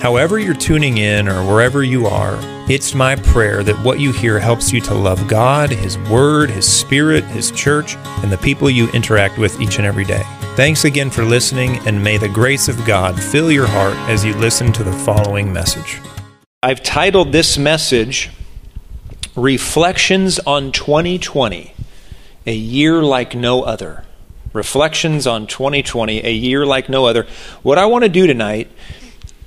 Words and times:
However, 0.00 0.38
you're 0.38 0.54
tuning 0.54 0.98
in 0.98 1.26
or 1.26 1.42
wherever 1.42 1.82
you 1.82 2.06
are, 2.06 2.38
it's 2.70 2.94
my 2.94 3.16
prayer 3.16 3.62
that 3.62 3.82
what 3.82 3.98
you 3.98 4.12
hear 4.12 4.38
helps 4.38 4.70
you 4.70 4.80
to 4.82 4.94
love 4.94 5.26
God, 5.26 5.70
His 5.70 5.96
Word, 6.10 6.50
His 6.50 6.70
Spirit, 6.70 7.24
His 7.24 7.50
church, 7.50 7.96
and 8.22 8.30
the 8.30 8.36
people 8.38 8.68
you 8.68 8.90
interact 8.90 9.38
with 9.38 9.58
each 9.58 9.78
and 9.78 9.86
every 9.86 10.04
day. 10.04 10.22
Thanks 10.54 10.84
again 10.84 11.10
for 11.10 11.24
listening, 11.24 11.78
and 11.86 12.04
may 12.04 12.18
the 12.18 12.28
grace 12.28 12.68
of 12.68 12.84
God 12.84 13.20
fill 13.20 13.50
your 13.50 13.66
heart 13.66 13.96
as 14.10 14.22
you 14.22 14.34
listen 14.34 14.70
to 14.74 14.84
the 14.84 14.92
following 14.92 15.50
message. 15.50 15.98
I've 16.62 16.82
titled 16.82 17.32
this 17.32 17.56
message 17.56 18.30
Reflections 19.34 20.38
on 20.40 20.72
2020, 20.72 21.72
a 22.46 22.54
year 22.54 23.02
like 23.02 23.34
no 23.34 23.62
other. 23.62 24.04
Reflections 24.52 25.26
on 25.26 25.46
2020, 25.46 26.24
a 26.24 26.30
year 26.30 26.66
like 26.66 26.88
no 26.88 27.06
other. 27.06 27.26
What 27.62 27.78
I 27.78 27.86
want 27.86 28.04
to 28.04 28.10
do 28.10 28.26
tonight 28.26 28.70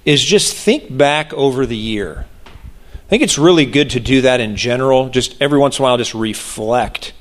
is 0.05 0.23
just 0.23 0.55
think 0.55 0.95
back 0.95 1.33
over 1.33 1.65
the 1.65 1.77
year. 1.77 2.25
I 2.45 3.09
think 3.09 3.23
it's 3.23 3.37
really 3.37 3.65
good 3.65 3.91
to 3.91 3.99
do 3.99 4.21
that 4.21 4.39
in 4.39 4.55
general, 4.55 5.09
just 5.09 5.35
every 5.41 5.57
once 5.57 5.79
in 5.79 5.83
a 5.83 5.87
while, 5.87 5.97
just 5.97 6.13
reflect 6.13 7.13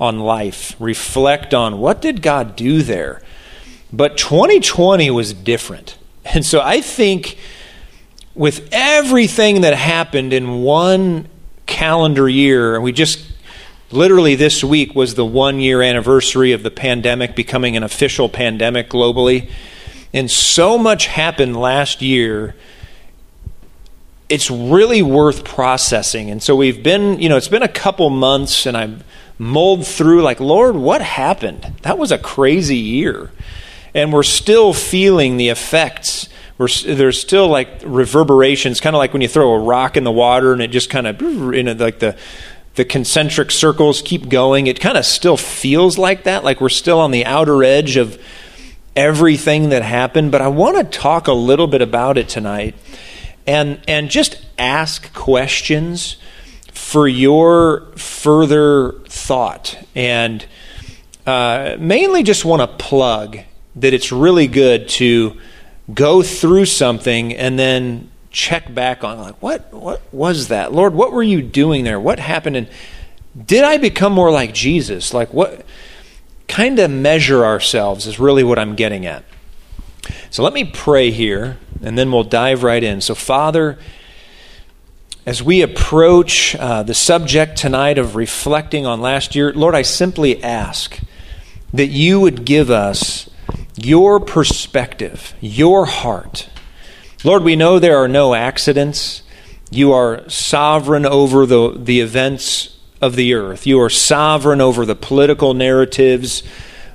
on 0.00 0.20
life, 0.20 0.74
reflect 0.78 1.54
on 1.54 1.78
what 1.78 2.02
did 2.02 2.22
God 2.22 2.56
do 2.56 2.82
there. 2.82 3.22
But 3.92 4.16
2020 4.16 5.10
was 5.10 5.32
different. 5.32 5.96
And 6.30 6.44
so 6.44 6.60
I 6.60 6.82
think 6.82 7.38
with 8.34 8.68
everything 8.70 9.62
that 9.62 9.72
happened 9.72 10.34
in 10.34 10.60
one 10.60 11.26
calendar 11.64 12.28
year, 12.28 12.74
and 12.74 12.84
we 12.84 12.92
just 12.92 13.24
literally 13.90 14.34
this 14.34 14.62
week 14.62 14.94
was 14.94 15.14
the 15.14 15.24
one 15.24 15.58
year 15.58 15.80
anniversary 15.80 16.52
of 16.52 16.62
the 16.62 16.70
pandemic 16.70 17.34
becoming 17.34 17.76
an 17.76 17.82
official 17.82 18.28
pandemic 18.28 18.90
globally. 18.90 19.48
And 20.12 20.30
so 20.30 20.78
much 20.78 21.06
happened 21.06 21.56
last 21.56 22.00
year. 22.00 22.54
It's 24.28 24.50
really 24.50 25.02
worth 25.02 25.44
processing. 25.44 26.30
And 26.30 26.42
so 26.42 26.56
we've 26.56 26.82
been, 26.82 27.20
you 27.20 27.28
know, 27.28 27.36
it's 27.36 27.48
been 27.48 27.62
a 27.62 27.68
couple 27.68 28.08
months 28.10 28.66
and 28.66 28.76
I've 28.76 29.04
mulled 29.38 29.86
through, 29.86 30.22
like, 30.22 30.40
Lord, 30.40 30.74
what 30.76 31.00
happened? 31.00 31.74
That 31.82 31.98
was 31.98 32.10
a 32.10 32.18
crazy 32.18 32.76
year. 32.76 33.30
And 33.94 34.12
we're 34.12 34.22
still 34.22 34.72
feeling 34.72 35.36
the 35.36 35.48
effects. 35.48 36.28
We're, 36.58 36.68
there's 36.86 37.20
still 37.20 37.48
like 37.48 37.68
reverberations, 37.84 38.80
kind 38.80 38.96
of 38.96 38.98
like 38.98 39.12
when 39.12 39.22
you 39.22 39.28
throw 39.28 39.52
a 39.52 39.58
rock 39.58 39.96
in 39.96 40.04
the 40.04 40.12
water 40.12 40.52
and 40.52 40.60
it 40.60 40.68
just 40.68 40.90
kind 40.90 41.06
of, 41.06 41.20
you 41.20 41.62
know, 41.62 41.72
like 41.72 42.00
the, 42.00 42.16
the 42.74 42.84
concentric 42.84 43.50
circles 43.50 44.02
keep 44.02 44.28
going. 44.28 44.66
It 44.66 44.80
kind 44.80 44.98
of 44.98 45.06
still 45.06 45.36
feels 45.36 45.98
like 45.98 46.24
that, 46.24 46.44
like 46.44 46.60
we're 46.60 46.68
still 46.68 47.00
on 47.00 47.12
the 47.12 47.24
outer 47.24 47.62
edge 47.62 47.96
of 47.96 48.20
everything 48.96 49.68
that 49.70 49.82
happened, 49.82 50.32
but 50.32 50.40
I 50.40 50.48
want 50.48 50.76
to 50.76 50.84
talk 50.84 51.28
a 51.28 51.32
little 51.32 51.66
bit 51.66 51.82
about 51.82 52.18
it 52.18 52.28
tonight 52.28 52.74
and 53.46 53.80
and 53.88 54.10
just 54.10 54.44
ask 54.58 55.12
questions 55.14 56.16
for 56.72 57.08
your 57.08 57.86
further 57.96 58.92
thought. 59.08 59.78
And 59.94 60.44
uh, 61.26 61.76
mainly 61.78 62.22
just 62.22 62.44
want 62.44 62.62
to 62.62 62.84
plug 62.84 63.38
that 63.76 63.94
it's 63.94 64.12
really 64.12 64.46
good 64.46 64.88
to 64.88 65.36
go 65.92 66.22
through 66.22 66.66
something 66.66 67.34
and 67.34 67.58
then 67.58 68.10
check 68.30 68.72
back 68.74 69.02
on 69.04 69.18
like 69.18 69.42
what 69.42 69.72
what 69.72 70.02
was 70.12 70.48
that? 70.48 70.72
Lord 70.72 70.94
what 70.94 71.12
were 71.12 71.22
you 71.22 71.40
doing 71.42 71.84
there? 71.84 71.98
What 71.98 72.18
happened? 72.18 72.56
And 72.56 72.68
did 73.46 73.64
i 73.64 73.78
become 73.78 74.12
more 74.12 74.30
like 74.30 74.52
jesus? 74.52 75.14
Like 75.14 75.32
what 75.32 75.64
kind 76.48 76.78
of 76.78 76.90
measure 76.90 77.44
ourselves, 77.44 78.06
is 78.06 78.18
really 78.18 78.42
what 78.42 78.58
I'm 78.58 78.74
getting 78.74 79.06
at. 79.06 79.24
So 80.30 80.42
let 80.42 80.52
me 80.52 80.64
pray 80.64 81.10
here, 81.10 81.58
and 81.82 81.96
then 81.96 82.10
we'll 82.10 82.24
dive 82.24 82.62
right 82.62 82.82
in. 82.82 83.00
So, 83.00 83.14
Father, 83.14 83.78
as 85.26 85.42
we 85.42 85.60
approach 85.60 86.56
uh, 86.56 86.82
the 86.82 86.94
subject 86.94 87.58
tonight 87.58 87.98
of 87.98 88.16
reflecting 88.16 88.86
on 88.86 89.00
last 89.00 89.34
year, 89.34 89.52
Lord, 89.52 89.74
I 89.74 89.82
simply 89.82 90.42
ask 90.42 90.98
that 91.72 91.88
you 91.88 92.20
would 92.20 92.44
give 92.44 92.70
us 92.70 93.28
your 93.76 94.20
perspective, 94.20 95.34
your 95.40 95.84
heart. 95.84 96.48
Lord, 97.24 97.42
we 97.42 97.56
know 97.56 97.78
there 97.78 97.98
are 97.98 98.08
no 98.08 98.34
accidents. 98.34 99.22
You 99.70 99.92
are 99.92 100.28
sovereign 100.30 101.04
over 101.04 101.44
the, 101.44 101.74
the 101.76 102.00
events 102.00 102.77
of 103.00 103.16
the 103.16 103.34
earth. 103.34 103.66
You 103.66 103.80
are 103.80 103.90
sovereign 103.90 104.60
over 104.60 104.84
the 104.84 104.96
political 104.96 105.54
narratives, 105.54 106.42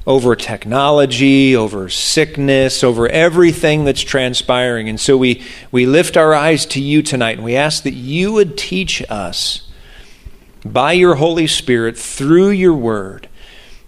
over 0.05 0.35
technology, 0.35 1.55
over 1.55 1.89
sickness, 1.89 2.83
over 2.83 3.07
everything 3.07 3.85
that's 3.85 4.01
transpiring. 4.01 4.89
And 4.89 4.99
so 4.99 5.17
we, 5.17 5.43
we 5.71 5.85
lift 5.85 6.17
our 6.17 6.33
eyes 6.33 6.65
to 6.67 6.81
you 6.81 7.01
tonight 7.01 7.37
and 7.37 7.45
we 7.45 7.55
ask 7.55 7.83
that 7.83 7.93
you 7.93 8.33
would 8.33 8.57
teach 8.57 9.01
us 9.09 9.67
by 10.65 10.93
your 10.93 11.15
Holy 11.15 11.47
Spirit 11.47 11.97
through 11.97 12.49
your 12.49 12.73
word 12.73 13.29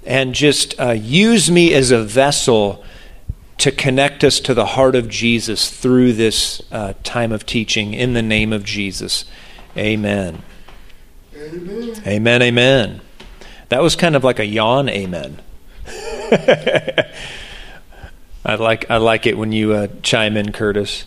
and 0.06 0.34
just 0.34 0.80
uh, 0.80 0.92
use 0.92 1.50
me 1.50 1.74
as 1.74 1.92
a 1.92 2.02
vessel 2.02 2.84
to 3.58 3.72
connect 3.72 4.24
us 4.24 4.40
to 4.42 4.54
the 4.54 4.66
heart 4.66 4.96
of 4.96 5.10
Jesus 5.10 5.70
through 5.70 6.14
this 6.14 6.62
uh, 6.72 6.94
time 7.04 7.32
of 7.32 7.46
teaching 7.46 7.94
in 7.94 8.14
the 8.14 8.22
name 8.22 8.54
of 8.54 8.64
Jesus. 8.64 9.26
Amen. 9.78 10.44
Amen. 11.38 12.02
Amen, 12.08 12.42
amen. 12.42 13.02
That 13.70 13.82
was 13.82 13.96
kind 13.96 14.16
of 14.16 14.24
like 14.24 14.40
a 14.40 14.46
yawn 14.46 14.88
amen. 14.88 15.42
I 18.46 18.56
like 18.56 18.90
I 18.90 18.98
like 18.98 19.26
it 19.26 19.38
when 19.38 19.52
you 19.52 19.74
uh, 19.74 19.88
chime 20.02 20.38
in, 20.38 20.52
Curtis. 20.52 21.06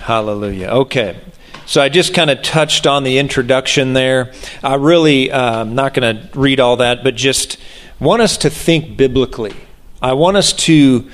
Hallelujah. 0.00 0.68
Okay. 0.68 1.16
So 1.64 1.80
I 1.80 1.88
just 1.88 2.12
kind 2.12 2.28
of 2.28 2.42
touched 2.42 2.86
on 2.86 3.04
the 3.04 3.18
introduction 3.18 3.92
there. 3.92 4.32
I 4.62 4.74
really, 4.74 5.30
uh, 5.30 5.60
I'm 5.60 5.74
not 5.74 5.94
going 5.94 6.16
to 6.16 6.38
read 6.38 6.58
all 6.60 6.76
that, 6.78 7.04
but 7.04 7.14
just 7.14 7.56
want 8.00 8.20
us 8.20 8.36
to 8.38 8.50
think 8.50 8.96
biblically. 8.96 9.54
I 10.02 10.14
want 10.14 10.36
us 10.36 10.52
to, 10.52 11.08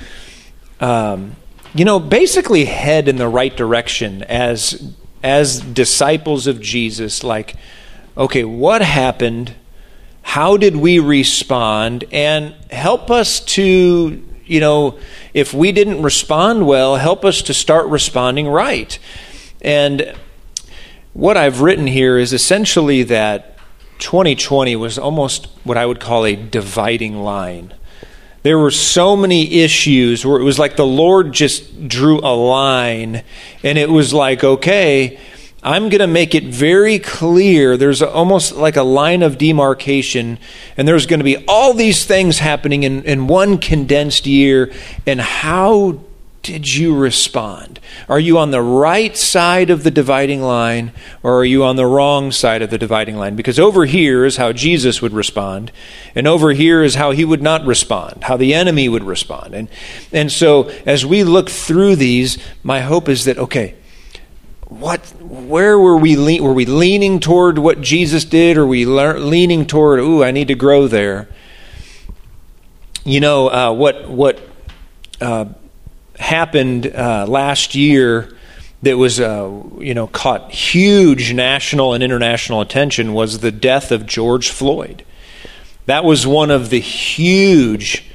um, 0.79 1.35
you 1.75 1.85
know, 1.85 1.99
basically 1.99 2.65
head 2.65 3.07
in 3.07 3.17
the 3.17 3.27
right 3.27 3.55
direction 3.55 4.23
as 4.23 4.93
as 5.21 5.61
disciples 5.61 6.47
of 6.47 6.59
Jesus. 6.59 7.23
Like, 7.23 7.55
okay, 8.19 8.43
what 8.43 8.81
happened? 8.81 9.55
How 10.21 10.57
did 10.57 10.75
we 10.75 10.99
respond? 10.99 12.03
And 12.11 12.53
help 12.69 13.09
us 13.09 13.39
to, 13.39 14.23
you 14.45 14.59
know, 14.59 14.99
if 15.33 15.53
we 15.53 15.71
didn't 15.71 16.01
respond 16.01 16.67
well, 16.67 16.97
help 16.97 17.23
us 17.23 17.41
to 17.43 17.53
start 17.53 17.87
responding 17.87 18.47
right. 18.47 18.99
And 19.61 20.13
what 21.13 21.37
I've 21.37 21.61
written 21.61 21.87
here 21.87 22.17
is 22.17 22.33
essentially 22.33 23.03
that 23.03 23.57
2020 23.99 24.75
was 24.75 24.97
almost 24.97 25.47
what 25.63 25.77
I 25.77 25.85
would 25.85 25.99
call 25.99 26.25
a 26.25 26.35
dividing 26.35 27.19
line. 27.19 27.73
There 28.43 28.57
were 28.57 28.71
so 28.71 29.17
many 29.17 29.61
issues 29.61 30.25
where 30.25 30.39
it 30.39 30.43
was 30.43 30.57
like 30.57 30.77
the 30.77 30.85
Lord 30.85 31.33
just 31.33 31.89
drew 31.89 32.19
a 32.19 32.33
line, 32.33 33.23
and 33.63 33.77
it 33.77 33.89
was 33.89 34.13
like, 34.13 34.45
okay, 34.45 35.19
I'm 35.61 35.89
going 35.89 35.99
to 35.99 36.07
make 36.07 36.35
it 36.35 36.45
very 36.45 36.99
clear. 36.99 37.75
There's 37.75 38.01
almost 38.01 38.55
like 38.55 38.77
a 38.77 38.83
line 38.83 39.23
of 39.23 39.37
demarcation, 39.37 40.39
and 40.77 40.87
there's 40.87 41.05
going 41.05 41.19
to 41.19 41.25
be 41.25 41.43
all 41.47 41.73
these 41.73 42.05
things 42.05 42.39
happening 42.39 42.83
in, 42.83 43.03
in 43.03 43.27
one 43.27 43.57
condensed 43.57 44.25
year. 44.25 44.71
And 45.05 45.19
how 45.19 45.99
did 46.43 46.73
you 46.73 46.95
respond? 46.95 47.81
Are 48.07 48.19
you 48.19 48.37
on 48.37 48.51
the 48.51 48.61
right 48.61 49.17
side 49.17 49.69
of 49.69 49.83
the 49.83 49.91
dividing 49.91 50.41
line, 50.41 50.93
or 51.21 51.39
are 51.39 51.45
you 51.45 51.65
on 51.65 51.75
the 51.75 51.85
wrong 51.85 52.31
side 52.31 52.61
of 52.61 52.69
the 52.69 52.77
dividing 52.77 53.17
line? 53.17 53.35
Because 53.35 53.59
over 53.59 53.85
here 53.85 54.23
is 54.23 54.37
how 54.37 54.53
Jesus 54.53 55.01
would 55.01 55.11
respond, 55.11 55.73
and 56.15 56.25
over 56.25 56.53
here 56.53 56.81
is 56.81 56.95
how 56.95 57.11
he 57.11 57.25
would 57.25 57.41
not 57.41 57.65
respond, 57.65 58.23
how 58.23 58.37
the 58.37 58.53
enemy 58.53 58.87
would 58.87 59.03
respond. 59.03 59.53
And, 59.53 59.67
and 60.13 60.31
so 60.31 60.69
as 60.85 61.05
we 61.05 61.25
look 61.25 61.49
through 61.49 61.97
these, 61.97 62.37
my 62.63 62.79
hope 62.79 63.09
is 63.09 63.25
that, 63.25 63.37
okay, 63.37 63.75
what 64.69 64.99
where 65.19 65.77
were 65.77 65.97
we 65.97 66.15
le- 66.15 66.41
were 66.41 66.53
we 66.53 66.65
leaning 66.65 67.19
toward 67.19 67.57
what 67.57 67.81
Jesus 67.81 68.23
did? 68.23 68.55
Or 68.57 68.65
we 68.65 68.85
le- 68.85 69.17
leaning 69.17 69.65
toward 69.65 69.99
ooh 69.99 70.23
I 70.23 70.31
need 70.31 70.47
to 70.47 70.55
grow 70.55 70.87
there. 70.87 71.27
You 73.03 73.19
know 73.19 73.49
uh, 73.49 73.73
what 73.73 74.09
what 74.09 74.39
uh, 75.19 75.45
happened 76.19 76.87
uh, 76.87 77.25
last 77.27 77.73
year 77.73 78.35
that 78.83 78.97
was 78.97 79.19
uh, 79.19 79.51
you 79.79 79.93
know 79.93 80.07
caught 80.07 80.51
huge 80.51 81.33
national 81.33 81.93
and 81.93 82.03
international 82.03 82.61
attention 82.61 83.13
was 83.13 83.39
the 83.39 83.51
death 83.51 83.91
of 83.91 84.05
George 84.05 84.49
Floyd. 84.49 85.03
That 85.87 86.03
was 86.03 86.27
one 86.27 86.51
of 86.51 86.69
the 86.69 86.79
huge 86.79 88.08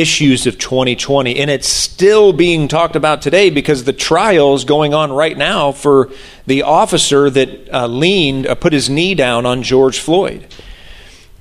issues 0.00 0.46
of 0.46 0.58
2020, 0.58 1.38
and 1.38 1.50
it's 1.50 1.68
still 1.68 2.32
being 2.32 2.68
talked 2.68 2.96
about 2.96 3.22
today 3.22 3.50
because 3.50 3.84
the 3.84 3.92
trial 3.92 4.54
is 4.54 4.64
going 4.64 4.94
on 4.94 5.12
right 5.12 5.36
now 5.36 5.72
for 5.72 6.10
the 6.46 6.62
officer 6.62 7.30
that 7.30 7.72
uh, 7.72 7.86
leaned, 7.86 8.46
uh, 8.46 8.54
put 8.54 8.72
his 8.72 8.88
knee 8.88 9.14
down 9.14 9.46
on 9.46 9.62
George 9.62 9.98
Floyd. 9.98 10.46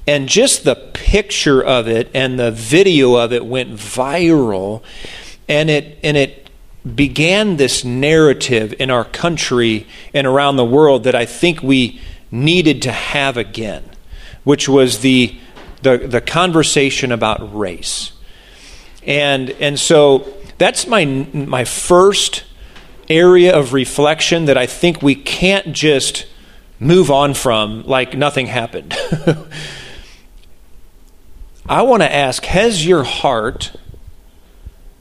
And 0.07 0.29
just 0.29 0.63
the 0.63 0.75
picture 0.75 1.63
of 1.63 1.87
it 1.87 2.09
and 2.13 2.39
the 2.39 2.51
video 2.51 3.15
of 3.15 3.33
it 3.33 3.45
went 3.45 3.71
viral, 3.71 4.83
and 5.47 5.69
it 5.69 5.97
and 6.03 6.15
it 6.15 6.49
began 6.95 7.57
this 7.57 7.83
narrative 7.83 8.75
in 8.79 8.91
our 8.91 9.05
country 9.05 9.87
and 10.13 10.27
around 10.27 10.57
the 10.57 10.65
world 10.65 11.05
that 11.05 11.15
I 11.15 11.25
think 11.25 11.63
we 11.63 11.99
needed 12.29 12.83
to 12.83 12.91
have 12.91 13.37
again, 13.37 13.83
which 14.43 14.69
was 14.69 14.99
the 14.99 15.35
the, 15.81 15.97
the 15.99 16.21
conversation 16.21 17.11
about 17.11 17.55
race. 17.55 18.11
And, 19.05 19.51
and 19.51 19.79
so 19.79 20.33
that's 20.57 20.87
my, 20.87 21.05
my 21.05 21.65
first 21.65 22.43
area 23.07 23.55
of 23.55 23.73
reflection 23.73 24.45
that 24.45 24.57
I 24.57 24.65
think 24.65 25.01
we 25.01 25.15
can't 25.15 25.73
just 25.73 26.25
move 26.79 27.11
on 27.11 27.33
from 27.33 27.83
like 27.83 28.17
nothing 28.17 28.47
happened. 28.47 28.95
I 31.67 31.81
want 31.81 32.03
to 32.03 32.13
ask 32.13 32.43
Has 32.45 32.85
your 32.85 33.03
heart, 33.03 33.71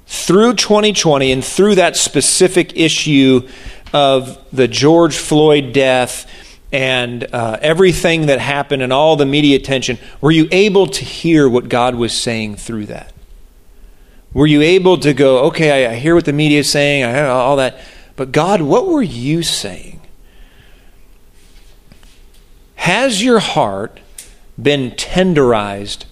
through 0.06 0.54
2020 0.54 1.32
and 1.32 1.44
through 1.44 1.76
that 1.76 1.96
specific 1.96 2.76
issue 2.76 3.48
of 3.92 4.38
the 4.52 4.68
George 4.68 5.16
Floyd 5.16 5.72
death 5.72 6.30
and 6.72 7.24
uh, 7.32 7.58
everything 7.60 8.26
that 8.26 8.40
happened 8.40 8.82
and 8.82 8.92
all 8.92 9.16
the 9.16 9.26
media 9.26 9.56
attention, 9.56 9.98
were 10.20 10.30
you 10.30 10.48
able 10.50 10.86
to 10.88 11.04
hear 11.04 11.48
what 11.48 11.68
God 11.68 11.94
was 11.94 12.16
saying 12.16 12.56
through 12.56 12.86
that? 12.86 13.13
Were 14.34 14.48
you 14.48 14.62
able 14.62 14.98
to 14.98 15.14
go, 15.14 15.44
okay, 15.44 15.86
I, 15.86 15.94
hear 15.94 16.16
what 16.16 16.24
the 16.24 16.32
media 16.32 16.58
is 16.58 16.68
saying, 16.68 17.04
I 17.04 17.12
hear 17.12 17.26
all 17.26 17.56
that, 17.56 17.78
but 18.16 18.32
God, 18.32 18.60
what 18.60 18.88
were 18.88 19.02
you 19.02 19.44
saying? 19.44 20.00
Has 22.74 23.22
your 23.22 23.38
heart 23.38 24.00
been 24.60 24.90
tenderized 24.90 26.04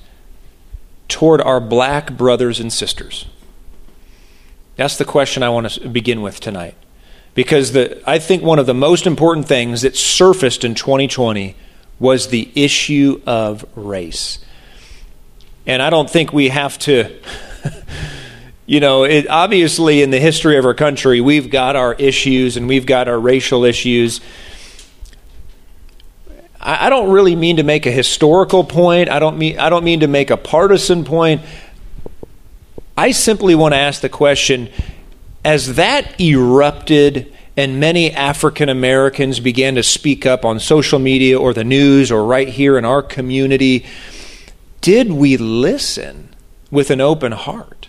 toward 1.08 1.40
our 1.40 1.60
black 1.60 2.16
brothers 2.16 2.60
and 2.60 2.72
sisters? 2.72 3.26
That's 4.76 4.96
the 4.96 5.04
question 5.04 5.42
I 5.42 5.50
want 5.50 5.68
to 5.70 5.88
begin 5.88 6.22
with 6.22 6.40
tonight. 6.40 6.76
Because 7.34 7.72
the, 7.72 8.02
I 8.08 8.18
think 8.18 8.42
one 8.42 8.58
of 8.58 8.66
the 8.66 8.74
most 8.74 9.06
important 9.06 9.48
things 9.48 9.82
that 9.82 9.96
surfaced 9.96 10.64
in 10.64 10.74
2020 10.74 11.56
was 11.98 12.28
the 12.28 12.50
issue 12.54 13.20
of 13.26 13.64
race. 13.74 14.38
And 15.66 15.82
I 15.82 15.90
don't 15.90 16.10
think 16.10 16.32
we 16.32 16.48
have 16.48 16.78
to 16.80 17.14
you 18.66 18.80
know, 18.80 19.04
it, 19.04 19.28
obviously 19.28 20.02
in 20.02 20.10
the 20.10 20.20
history 20.20 20.56
of 20.56 20.64
our 20.64 20.74
country, 20.74 21.20
we've 21.20 21.50
got 21.50 21.76
our 21.76 21.94
issues 21.94 22.56
and 22.56 22.68
we've 22.68 22.86
got 22.86 23.08
our 23.08 23.18
racial 23.18 23.64
issues. 23.64 24.20
I, 26.60 26.86
I 26.86 26.90
don't 26.90 27.10
really 27.10 27.36
mean 27.36 27.56
to 27.56 27.62
make 27.62 27.86
a 27.86 27.90
historical 27.90 28.64
point. 28.64 29.08
I 29.08 29.18
don't 29.18 29.38
mean 29.38 29.58
I 29.58 29.70
don't 29.70 29.84
mean 29.84 30.00
to 30.00 30.08
make 30.08 30.30
a 30.30 30.36
partisan 30.36 31.04
point. 31.04 31.42
I 32.96 33.12
simply 33.12 33.54
want 33.54 33.74
to 33.74 33.78
ask 33.78 34.00
the 34.00 34.08
question: 34.08 34.70
as 35.44 35.76
that 35.76 36.20
erupted 36.20 37.32
and 37.56 37.80
many 37.80 38.10
African 38.12 38.68
Americans 38.68 39.40
began 39.40 39.74
to 39.74 39.82
speak 39.82 40.24
up 40.24 40.44
on 40.44 40.58
social 40.58 40.98
media 40.98 41.38
or 41.38 41.52
the 41.52 41.64
news 41.64 42.10
or 42.10 42.24
right 42.24 42.48
here 42.48 42.78
in 42.78 42.84
our 42.84 43.02
community, 43.02 43.84
did 44.80 45.12
we 45.12 45.36
listen 45.36 46.31
with 46.72 46.90
an 46.90 47.00
open 47.00 47.30
heart? 47.30 47.86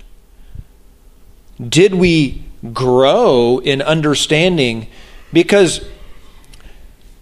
Did 1.67 1.95
we 1.95 2.43
grow 2.73 3.59
in 3.59 3.81
understanding? 3.81 4.87
Because, 5.31 5.83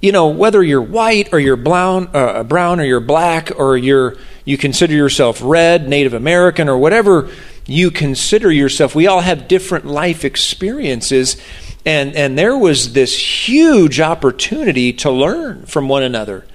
you 0.01 0.11
know, 0.11 0.27
whether 0.27 0.61
you're 0.61 0.81
white 0.81 1.31
or 1.31 1.39
you're 1.39 1.55
brown, 1.55 2.09
uh, 2.13 2.43
brown 2.43 2.81
or 2.81 2.83
you're 2.83 2.99
black 2.99 3.51
or 3.57 3.77
you're, 3.77 4.17
you 4.43 4.57
consider 4.57 4.93
yourself 4.93 5.39
red, 5.41 5.87
Native 5.87 6.13
American, 6.13 6.67
or 6.67 6.77
whatever 6.77 7.29
you 7.67 7.91
consider 7.91 8.51
yourself, 8.51 8.95
we 8.95 9.05
all 9.05 9.21
have 9.21 9.47
different 9.47 9.85
life 9.85 10.25
experiences. 10.25 11.37
And, 11.85 12.15
and 12.15 12.37
there 12.37 12.57
was 12.57 12.93
this 12.93 13.47
huge 13.47 13.99
opportunity 13.99 14.93
to 14.93 15.11
learn 15.11 15.67
from 15.67 15.87
one 15.87 16.03
another 16.03 16.45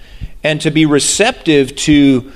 and 0.42 0.60
to 0.62 0.70
be 0.70 0.84
receptive 0.84 1.76
to 1.76 2.32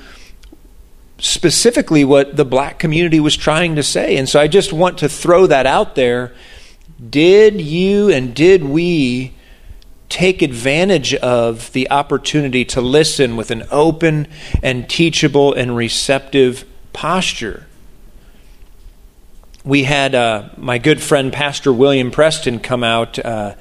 specifically 1.21 2.03
what 2.03 2.35
the 2.35 2.43
black 2.43 2.79
community 2.79 3.19
was 3.19 3.37
trying 3.37 3.75
to 3.75 3.83
say. 3.83 4.17
And 4.17 4.27
so 4.27 4.39
I 4.39 4.47
just 4.47 4.73
want 4.73 4.97
to 4.97 5.07
throw 5.07 5.47
that 5.47 5.67
out 5.67 5.95
there. 5.95 6.33
Did 7.09 7.61
you 7.61 8.09
and 8.09 8.33
did 8.33 8.63
we 8.63 9.35
take 10.09 10.41
advantage 10.41 11.13
of 11.13 11.71
the 11.73 11.89
opportunity 11.91 12.65
to 12.65 12.81
listen 12.81 13.37
with 13.37 13.51
an 13.51 13.63
open 13.71 14.27
and 14.63 14.89
teachable 14.89 15.53
and 15.53 15.77
receptive 15.77 16.65
posture? 16.91 17.67
We 19.63 19.83
had 19.83 20.15
uh, 20.15 20.49
my 20.57 20.79
good 20.79 21.01
friend 21.03 21.31
Pastor 21.31 21.71
William 21.71 22.09
Preston 22.09 22.59
come 22.59 22.83
out 22.83 23.19
uh, 23.19 23.53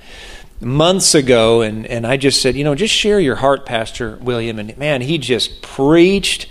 months 0.62 1.14
ago, 1.14 1.60
and, 1.60 1.86
and 1.86 2.06
I 2.06 2.16
just 2.16 2.40
said, 2.40 2.56
you 2.56 2.64
know, 2.64 2.74
just 2.74 2.94
share 2.94 3.20
your 3.20 3.36
heart, 3.36 3.66
Pastor 3.66 4.16
William. 4.16 4.58
And 4.58 4.76
man, 4.78 5.02
he 5.02 5.18
just 5.18 5.60
preached 5.60 6.48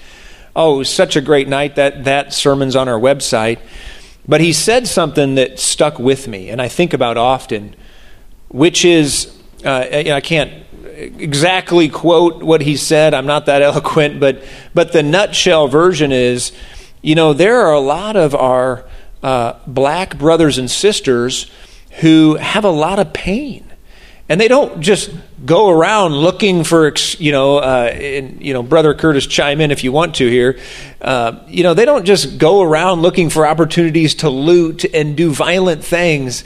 oh, 0.59 0.75
it 0.75 0.77
was 0.79 0.89
such 0.93 1.15
a 1.15 1.21
great 1.21 1.47
night. 1.47 1.75
That, 1.75 2.03
that 2.03 2.33
sermon's 2.33 2.75
on 2.75 2.89
our 2.89 2.99
website. 2.99 3.59
But 4.27 4.41
he 4.41 4.53
said 4.53 4.87
something 4.87 5.35
that 5.35 5.57
stuck 5.57 5.97
with 5.97 6.27
me 6.27 6.49
and 6.49 6.61
I 6.61 6.67
think 6.67 6.93
about 6.93 7.17
often, 7.17 7.75
which 8.49 8.85
is 8.85 9.35
uh, 9.65 9.87
I 9.91 10.21
can't 10.21 10.51
exactly 10.83 11.89
quote 11.89 12.43
what 12.43 12.61
he 12.61 12.77
said. 12.77 13.13
I'm 13.13 13.25
not 13.25 13.45
that 13.47 13.61
eloquent, 13.69 14.19
but, 14.19 14.43
but 14.73 14.91
the 14.91 15.01
nutshell 15.01 15.67
version 15.67 16.11
is 16.11 16.51
you 17.01 17.15
know, 17.15 17.31
there 17.31 17.61
are 17.61 17.73
a 17.73 17.79
lot 17.79 18.17
of 18.17 18.35
our 18.35 18.85
uh, 19.23 19.53
black 19.65 20.17
brothers 20.17 20.57
and 20.57 20.69
sisters 20.69 21.49
who 22.01 22.35
have 22.35 22.65
a 22.65 22.69
lot 22.69 22.99
of 22.99 23.13
pain 23.13 23.68
and 24.29 24.39
they 24.39 24.47
don't 24.47 24.79
just 24.79 25.11
go 25.43 25.69
around 25.69 26.13
looking 26.13 26.63
for 26.63 26.93
you 27.17 27.31
know 27.31 27.57
uh, 27.57 27.91
and, 27.91 28.41
you 28.41 28.53
know 28.53 28.63
brother 28.63 28.93
curtis 28.93 29.25
chime 29.25 29.59
in 29.59 29.71
if 29.71 29.83
you 29.83 29.91
want 29.91 30.15
to 30.15 30.29
here 30.29 30.59
uh, 31.01 31.39
you 31.47 31.63
know 31.63 31.73
they 31.73 31.85
don't 31.85 32.05
just 32.05 32.37
go 32.37 32.61
around 32.61 33.01
looking 33.01 33.29
for 33.29 33.45
opportunities 33.45 34.15
to 34.15 34.29
loot 34.29 34.85
and 34.85 35.17
do 35.17 35.33
violent 35.33 35.83
things 35.83 36.43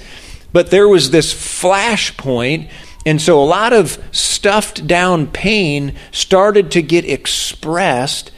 but 0.53 0.71
there 0.71 0.87
was 0.87 1.11
this 1.11 1.33
flashpoint 1.33 2.69
and 3.05 3.21
so 3.21 3.43
a 3.43 3.43
lot 3.43 3.73
of 3.73 4.01
stuffed 4.11 4.87
down 4.87 5.27
pain 5.27 5.93
started 6.11 6.71
to 6.71 6.81
get 6.81 7.05
expressed 7.05 8.31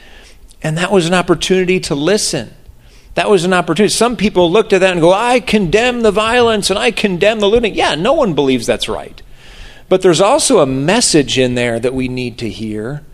and 0.62 0.76
that 0.76 0.90
was 0.90 1.06
an 1.06 1.14
opportunity 1.14 1.78
to 1.78 1.94
listen 1.94 2.52
that 3.14 3.30
was 3.30 3.46
an 3.46 3.54
opportunity. 3.54 3.94
Some 3.94 4.16
people 4.16 4.52
looked 4.52 4.74
at 4.74 4.82
that 4.82 4.92
and 4.92 5.00
go, 5.00 5.10
I 5.10 5.40
condemn 5.40 6.02
the 6.02 6.10
violence 6.10 6.68
and 6.68 6.78
I 6.78 6.90
condemn 6.90 7.40
the 7.40 7.46
looting. 7.46 7.74
Yeah, 7.74 7.94
no 7.94 8.12
one 8.12 8.34
believes 8.34 8.66
that's 8.66 8.90
right. 8.90 9.22
But 9.88 10.02
there's 10.02 10.20
also 10.20 10.58
a 10.58 10.66
message 10.66 11.38
in 11.38 11.54
there 11.54 11.78
that 11.78 11.94
we 11.94 12.08
need 12.08 12.38
to 12.38 12.50
hear. 12.50 13.04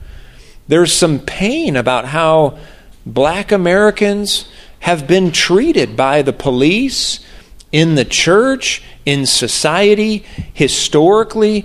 There's 0.69 0.93
some 0.93 1.19
pain 1.19 1.77
about 1.77 2.07
how 2.07 2.59
black 3.05 3.53
Americans 3.53 4.49
have 4.81 5.07
been 5.07 5.33
treated 5.33 5.97
by 5.97 6.23
the 6.23 6.33
police, 6.33 7.21
in 7.73 7.95
the 7.95 8.05
church, 8.05 8.83
in 9.05 9.27
society, 9.27 10.25
historically. 10.53 11.65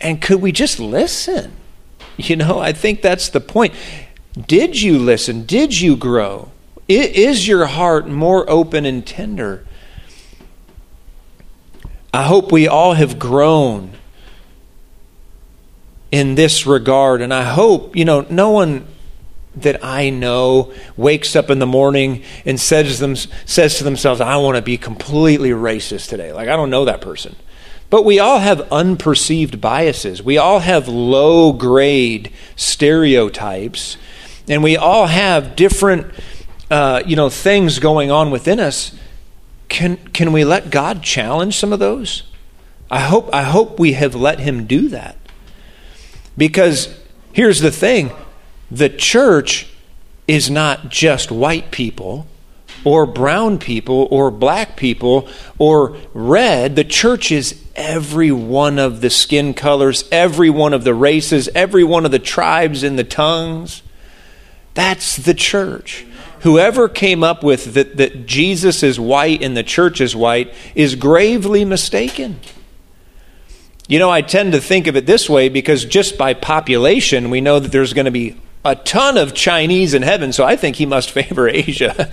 And 0.00 0.20
could 0.20 0.40
we 0.40 0.52
just 0.52 0.78
listen? 0.78 1.52
You 2.16 2.36
know, 2.36 2.58
I 2.58 2.72
think 2.72 3.02
that's 3.02 3.28
the 3.28 3.40
point. 3.40 3.74
Did 4.46 4.80
you 4.80 4.98
listen? 4.98 5.44
Did 5.44 5.80
you 5.80 5.96
grow? 5.96 6.50
Is 6.88 7.48
your 7.48 7.66
heart 7.66 8.06
more 8.06 8.48
open 8.48 8.86
and 8.86 9.06
tender? 9.06 9.65
I 12.16 12.22
hope 12.22 12.50
we 12.50 12.66
all 12.66 12.94
have 12.94 13.18
grown 13.18 13.92
in 16.10 16.34
this 16.34 16.66
regard. 16.66 17.20
And 17.20 17.34
I 17.34 17.44
hope, 17.44 17.94
you 17.94 18.06
know, 18.06 18.24
no 18.30 18.52
one 18.52 18.86
that 19.56 19.84
I 19.84 20.08
know 20.08 20.72
wakes 20.96 21.36
up 21.36 21.50
in 21.50 21.58
the 21.58 21.66
morning 21.66 22.22
and 22.46 22.58
says, 22.58 23.00
them, 23.00 23.16
says 23.16 23.76
to 23.76 23.84
themselves, 23.84 24.22
I 24.22 24.38
want 24.38 24.56
to 24.56 24.62
be 24.62 24.78
completely 24.78 25.50
racist 25.50 26.08
today. 26.08 26.32
Like, 26.32 26.48
I 26.48 26.56
don't 26.56 26.70
know 26.70 26.86
that 26.86 27.02
person. 27.02 27.36
But 27.90 28.06
we 28.06 28.18
all 28.18 28.38
have 28.38 28.60
unperceived 28.70 29.60
biases. 29.60 30.22
We 30.22 30.38
all 30.38 30.60
have 30.60 30.88
low 30.88 31.52
grade 31.52 32.32
stereotypes. 32.56 33.98
And 34.48 34.62
we 34.62 34.78
all 34.78 35.06
have 35.06 35.54
different, 35.54 36.14
uh, 36.70 37.02
you 37.04 37.14
know, 37.14 37.28
things 37.28 37.78
going 37.78 38.10
on 38.10 38.30
within 38.30 38.58
us 38.58 38.92
can, 39.68 39.96
can 39.96 40.32
we 40.32 40.44
let 40.44 40.70
God 40.70 41.02
challenge 41.02 41.56
some 41.56 41.72
of 41.72 41.78
those? 41.78 42.22
I 42.90 43.00
hope, 43.00 43.28
I 43.34 43.42
hope 43.42 43.78
we 43.78 43.94
have 43.94 44.14
let 44.14 44.38
Him 44.40 44.66
do 44.66 44.88
that. 44.88 45.16
Because 46.36 46.98
here's 47.32 47.60
the 47.60 47.70
thing 47.70 48.12
the 48.70 48.88
church 48.88 49.68
is 50.28 50.50
not 50.50 50.88
just 50.88 51.30
white 51.30 51.70
people 51.70 52.26
or 52.84 53.06
brown 53.06 53.58
people 53.58 54.06
or 54.10 54.30
black 54.30 54.76
people 54.76 55.28
or 55.58 55.96
red. 56.14 56.76
The 56.76 56.84
church 56.84 57.32
is 57.32 57.62
every 57.74 58.30
one 58.30 58.78
of 58.78 59.00
the 59.00 59.10
skin 59.10 59.54
colors, 59.54 60.04
every 60.10 60.50
one 60.50 60.72
of 60.72 60.84
the 60.84 60.94
races, 60.94 61.48
every 61.54 61.84
one 61.84 62.04
of 62.04 62.10
the 62.10 62.18
tribes 62.18 62.82
and 62.82 62.98
the 62.98 63.04
tongues. 63.04 63.82
That's 64.74 65.16
the 65.16 65.34
church. 65.34 66.06
Whoever 66.46 66.88
came 66.88 67.24
up 67.24 67.42
with 67.42 67.74
that, 67.74 67.96
that 67.96 68.24
Jesus 68.24 68.84
is 68.84 69.00
white 69.00 69.42
and 69.42 69.56
the 69.56 69.64
church 69.64 70.00
is 70.00 70.14
white 70.14 70.54
is 70.76 70.94
gravely 70.94 71.64
mistaken. 71.64 72.38
You 73.88 73.98
know, 73.98 74.08
I 74.08 74.22
tend 74.22 74.52
to 74.52 74.60
think 74.60 74.86
of 74.86 74.94
it 74.94 75.06
this 75.06 75.28
way 75.28 75.48
because 75.48 75.84
just 75.84 76.16
by 76.16 76.34
population, 76.34 77.30
we 77.30 77.40
know 77.40 77.58
that 77.58 77.72
there's 77.72 77.92
going 77.94 78.04
to 78.04 78.12
be 78.12 78.40
a 78.64 78.76
ton 78.76 79.18
of 79.18 79.34
Chinese 79.34 79.92
in 79.92 80.02
heaven, 80.02 80.32
so 80.32 80.44
I 80.44 80.54
think 80.54 80.76
he 80.76 80.86
must 80.86 81.10
favor 81.18 81.48
Asia. 81.48 82.12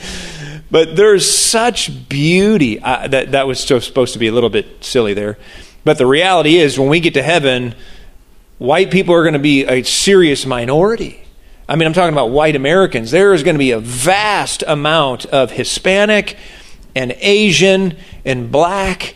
but 0.72 0.96
there's 0.96 1.30
such 1.30 2.10
beauty. 2.10 2.80
Uh, 2.82 3.08
that, 3.10 3.34
that 3.34 3.46
was 3.46 3.60
supposed 3.60 4.14
to 4.14 4.20
be 4.20 4.30
a 4.30 4.32
little 4.32 4.50
bit 4.50 4.84
silly 4.84 5.14
there. 5.14 5.38
But 5.84 6.00
the 6.00 6.08
reality 6.08 6.58
is, 6.58 6.80
when 6.80 6.90
we 6.90 7.02
get 7.02 7.14
to 7.14 7.22
heaven, 7.22 7.76
white 8.58 8.90
people 8.90 9.14
are 9.14 9.22
going 9.22 9.34
to 9.34 9.40
be 9.40 9.64
a 9.66 9.84
serious 9.84 10.48
minority. 10.48 11.23
I 11.68 11.76
mean, 11.76 11.88
I'm 11.88 11.94
talking 11.94 12.14
about 12.14 12.30
white 12.30 12.56
Americans. 12.56 13.12
There 13.12 13.34
is 13.34 13.44
going 13.44 13.56
to 13.56 13.60
be 13.60 13.72
a 13.72 13.80
vast 13.80 14.64
amount 14.68 15.26
of 15.28 15.52
Hispanic 15.52 16.38
and 16.96 17.16
Asian 17.20 17.98
and 18.26 18.52
black, 18.52 19.16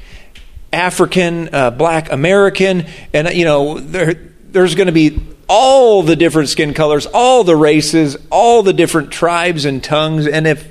African, 0.72 1.54
uh, 1.54 1.72
black 1.72 2.12
American, 2.12 2.86
and, 3.14 3.30
you 3.30 3.46
know, 3.46 3.80
there, 3.80 4.14
there's 4.50 4.76
going 4.76 4.88
to 4.88 4.94
be 4.94 5.22
all 5.50 6.04
the 6.04 6.16
different 6.16 6.50
skin 6.50 6.74
colors, 6.74 7.06
all 7.06 7.44
the 7.44 7.56
races, 7.56 8.18
all 8.30 8.64
the 8.64 8.74
different 8.74 9.12
tribes 9.12 9.66
and 9.66 9.84
tongues. 9.84 10.28
And 10.28 10.48
if 10.48 10.68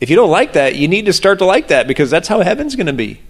if 0.00 0.10
you 0.10 0.16
don't 0.16 0.30
like 0.30 0.54
that, 0.54 0.76
you 0.76 0.88
need 0.88 1.06
to 1.06 1.12
start 1.12 1.38
to 1.38 1.46
like 1.46 1.68
that 1.68 1.88
because 1.88 2.10
that's 2.10 2.28
how 2.28 2.40
heaven's 2.40 2.76
going 2.76 2.86
to 2.86 2.92
be. 2.92 3.20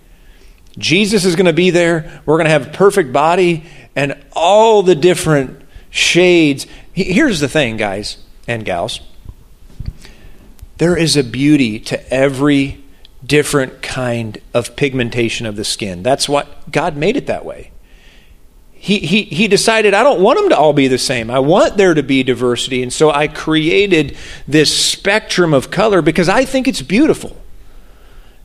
Jesus 0.78 1.24
is 1.24 1.36
going 1.36 1.46
to 1.46 1.52
be 1.52 1.70
there. 1.70 2.22
We're 2.26 2.36
going 2.36 2.46
to 2.46 2.50
have 2.50 2.66
a 2.68 2.70
perfect 2.70 3.12
body 3.12 3.64
and 3.94 4.20
all 4.32 4.82
the 4.82 4.94
different 4.94 5.62
shades. 5.90 6.66
Here's 6.96 7.40
the 7.40 7.48
thing, 7.48 7.76
guys 7.76 8.18
and 8.48 8.64
gals. 8.64 9.00
There 10.78 10.96
is 10.96 11.16
a 11.16 11.24
beauty 11.24 11.78
to 11.80 12.12
every 12.12 12.82
different 13.24 13.82
kind 13.82 14.38
of 14.52 14.76
pigmentation 14.76 15.46
of 15.46 15.56
the 15.56 15.64
skin. 15.64 16.02
That's 16.02 16.28
what 16.28 16.70
God 16.70 16.96
made 16.96 17.16
it 17.16 17.26
that 17.26 17.44
way 17.44 17.70
he, 18.86 19.00
he, 19.00 19.22
he 19.22 19.48
decided, 19.48 19.94
I 19.94 20.04
don't 20.04 20.20
want 20.20 20.38
them 20.38 20.50
to 20.50 20.56
all 20.56 20.72
be 20.72 20.86
the 20.86 20.96
same. 20.96 21.28
I 21.28 21.40
want 21.40 21.76
there 21.76 21.92
to 21.92 22.04
be 22.04 22.22
diversity. 22.22 22.84
And 22.84 22.92
so 22.92 23.10
I 23.10 23.26
created 23.26 24.16
this 24.46 24.72
spectrum 24.72 25.52
of 25.52 25.72
color 25.72 26.02
because 26.02 26.28
I 26.28 26.44
think 26.44 26.68
it's 26.68 26.82
beautiful. 26.82 27.36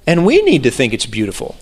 And 0.07 0.25
we 0.25 0.41
need 0.41 0.63
to 0.63 0.71
think 0.71 0.93
it's 0.93 1.05
beautiful. 1.05 1.57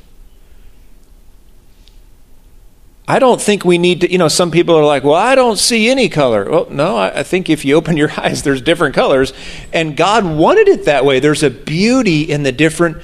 I 3.09 3.17
don't 3.17 3.41
think 3.41 3.65
we 3.65 3.79
need 3.79 4.01
to, 4.01 4.11
you 4.11 4.19
know, 4.19 4.27
some 4.27 4.51
people 4.51 4.75
are 4.75 4.85
like, 4.85 5.03
well, 5.03 5.15
I 5.15 5.33
don't 5.33 5.57
see 5.57 5.89
any 5.89 6.09
color. 6.09 6.47
Well, 6.47 6.67
no, 6.69 6.95
I, 6.95 7.21
I 7.21 7.23
think 7.23 7.49
if 7.49 7.65
you 7.65 7.73
open 7.73 7.97
your 7.97 8.11
eyes, 8.17 8.43
there's 8.43 8.61
different 8.61 8.93
colors. 8.93 9.33
And 9.73 9.97
God 9.97 10.23
wanted 10.25 10.67
it 10.67 10.85
that 10.85 11.05
way. 11.05 11.19
There's 11.19 11.41
a 11.41 11.49
beauty 11.49 12.21
in 12.21 12.43
the 12.43 12.51
different 12.51 13.01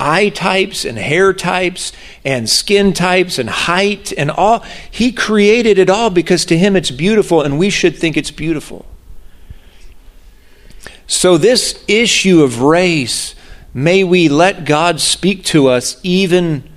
eye 0.00 0.30
types 0.30 0.84
and 0.84 0.98
hair 0.98 1.32
types 1.32 1.92
and 2.24 2.50
skin 2.50 2.92
types 2.92 3.38
and 3.38 3.48
height 3.48 4.12
and 4.18 4.32
all. 4.32 4.64
He 4.90 5.12
created 5.12 5.78
it 5.78 5.88
all 5.88 6.10
because 6.10 6.44
to 6.46 6.58
him 6.58 6.74
it's 6.74 6.90
beautiful 6.90 7.40
and 7.42 7.60
we 7.60 7.70
should 7.70 7.96
think 7.96 8.16
it's 8.16 8.32
beautiful. 8.32 8.86
So, 11.06 11.38
this 11.38 11.84
issue 11.86 12.42
of 12.42 12.60
race, 12.60 13.36
may 13.72 14.02
we 14.02 14.28
let 14.28 14.64
God 14.64 15.00
speak 15.00 15.44
to 15.44 15.68
us 15.68 16.00
even, 16.02 16.68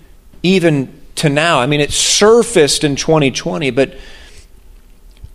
even 0.44 1.01
to 1.22 1.30
now. 1.30 1.60
I 1.60 1.66
mean, 1.66 1.82
it 1.82 1.92
surfaced 1.92 2.84
in 2.84 2.96
2020, 2.96 3.72
but 3.72 3.96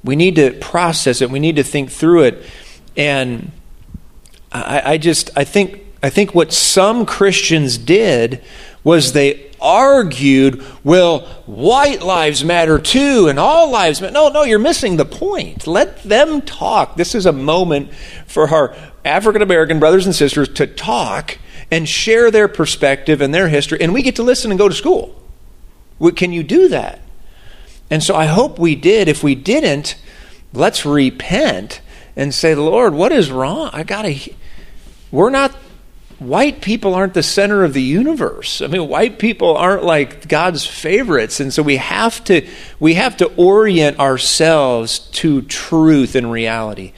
we 0.05 0.15
need 0.15 0.37
to 0.37 0.53
process 0.53 1.21
it. 1.21 1.31
We 1.31 1.41
need 1.41 1.57
to 1.57 1.65
think 1.65 1.91
through 1.91 2.25
it. 2.25 2.45
And 2.97 3.51
I, 4.53 4.93
I 4.93 4.99
just, 4.99 5.31
I 5.37 5.45
think 5.45 5.83
I 6.03 6.11
think 6.11 6.35
what 6.35 6.53
some 6.53 7.07
Christians 7.07 7.79
did 7.79 8.43
was 8.85 9.13
they 9.13 9.51
argued, 9.61 10.65
well, 10.85 11.21
white 11.47 12.03
lives 12.03 12.45
matter 12.45 12.79
too, 12.79 13.27
and 13.29 13.39
all 13.39 13.71
lives 13.71 14.01
matter. 14.01 14.13
No, 14.13 14.29
no, 14.29 14.45
you're 14.45 14.61
missing 14.61 14.97
the 14.97 15.05
point. 15.05 15.67
Let 15.67 16.03
them 16.05 16.43
talk. 16.43 16.97
This 16.97 17.15
is 17.15 17.27
a 17.27 17.33
moment 17.33 17.93
for 18.27 18.49
our 18.49 18.77
African 19.05 19.43
American 19.43 19.81
brothers 19.81 20.07
and 20.07 20.15
sisters 20.15 20.49
to 20.51 20.67
talk 20.67 21.39
and 21.71 21.89
share 21.89 22.31
their 22.31 22.47
perspective 22.47 23.21
and 23.21 23.35
their 23.35 23.49
history, 23.49 23.81
and 23.81 23.93
we 23.93 24.03
get 24.03 24.17
to 24.17 24.23
listen 24.23 24.53
and 24.53 24.59
go 24.59 24.69
to 24.69 24.75
school. 24.75 25.16
Can 26.15 26.33
you 26.33 26.43
do 26.43 26.69
that? 26.69 27.01
And 27.91 28.03
so 28.03 28.15
I 28.15 28.27
hope 28.27 28.59
we 28.59 28.75
did. 28.75 29.09
If 29.09 29.23
we 29.23 29.35
didn't, 29.35 29.97
let's 30.53 30.85
repent 30.85 31.81
and 32.17 32.35
say, 32.35 32.55
Lord, 32.55 32.95
what 32.95 33.13
is 33.13 33.31
wrong? 33.31 33.71
I 33.73 33.83
got 33.83 34.03
to. 34.03 34.33
We're 35.11 35.31
not 35.31 35.55
white 36.19 36.63
people 36.63 36.95
aren't 36.95 37.15
the 37.15 37.23
center 37.23 37.63
of 37.63 37.75
the 37.75 37.83
universe. 37.83 38.63
I 38.63 38.67
mean, 38.69 38.89
white 38.89 39.19
people 39.19 39.57
aren't 39.57 39.85
like 39.85 40.29
God's 40.29 40.67
favorites, 40.67 41.41
and 41.41 41.53
so 41.53 41.63
we 41.63 41.77
have 41.77 42.25
to 42.25 42.47
we 42.81 42.95
have 42.95 43.17
to 43.19 43.27
orient 43.37 43.99
ourselves 43.99 44.99
to 44.99 45.43
truth 45.43 46.15
and 46.15 46.33
reality. 46.33 46.93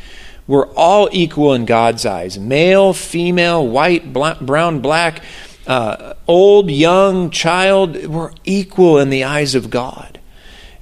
We're 0.47 0.69
all 0.75 1.09
equal 1.13 1.53
in 1.55 1.67
God's 1.67 2.07
eyes: 2.07 2.39
male, 2.39 2.93
female, 2.93 3.67
white, 3.67 4.13
black, 4.13 4.41
brown, 4.41 4.81
black, 4.81 5.23
uh, 5.69 6.15
old, 6.27 6.71
young, 6.71 7.31
child. 7.31 8.07
We're 8.07 8.33
equal 8.45 8.99
in 8.99 9.11
the 9.11 9.25
eyes 9.25 9.55
of 9.55 9.71
God, 9.71 10.19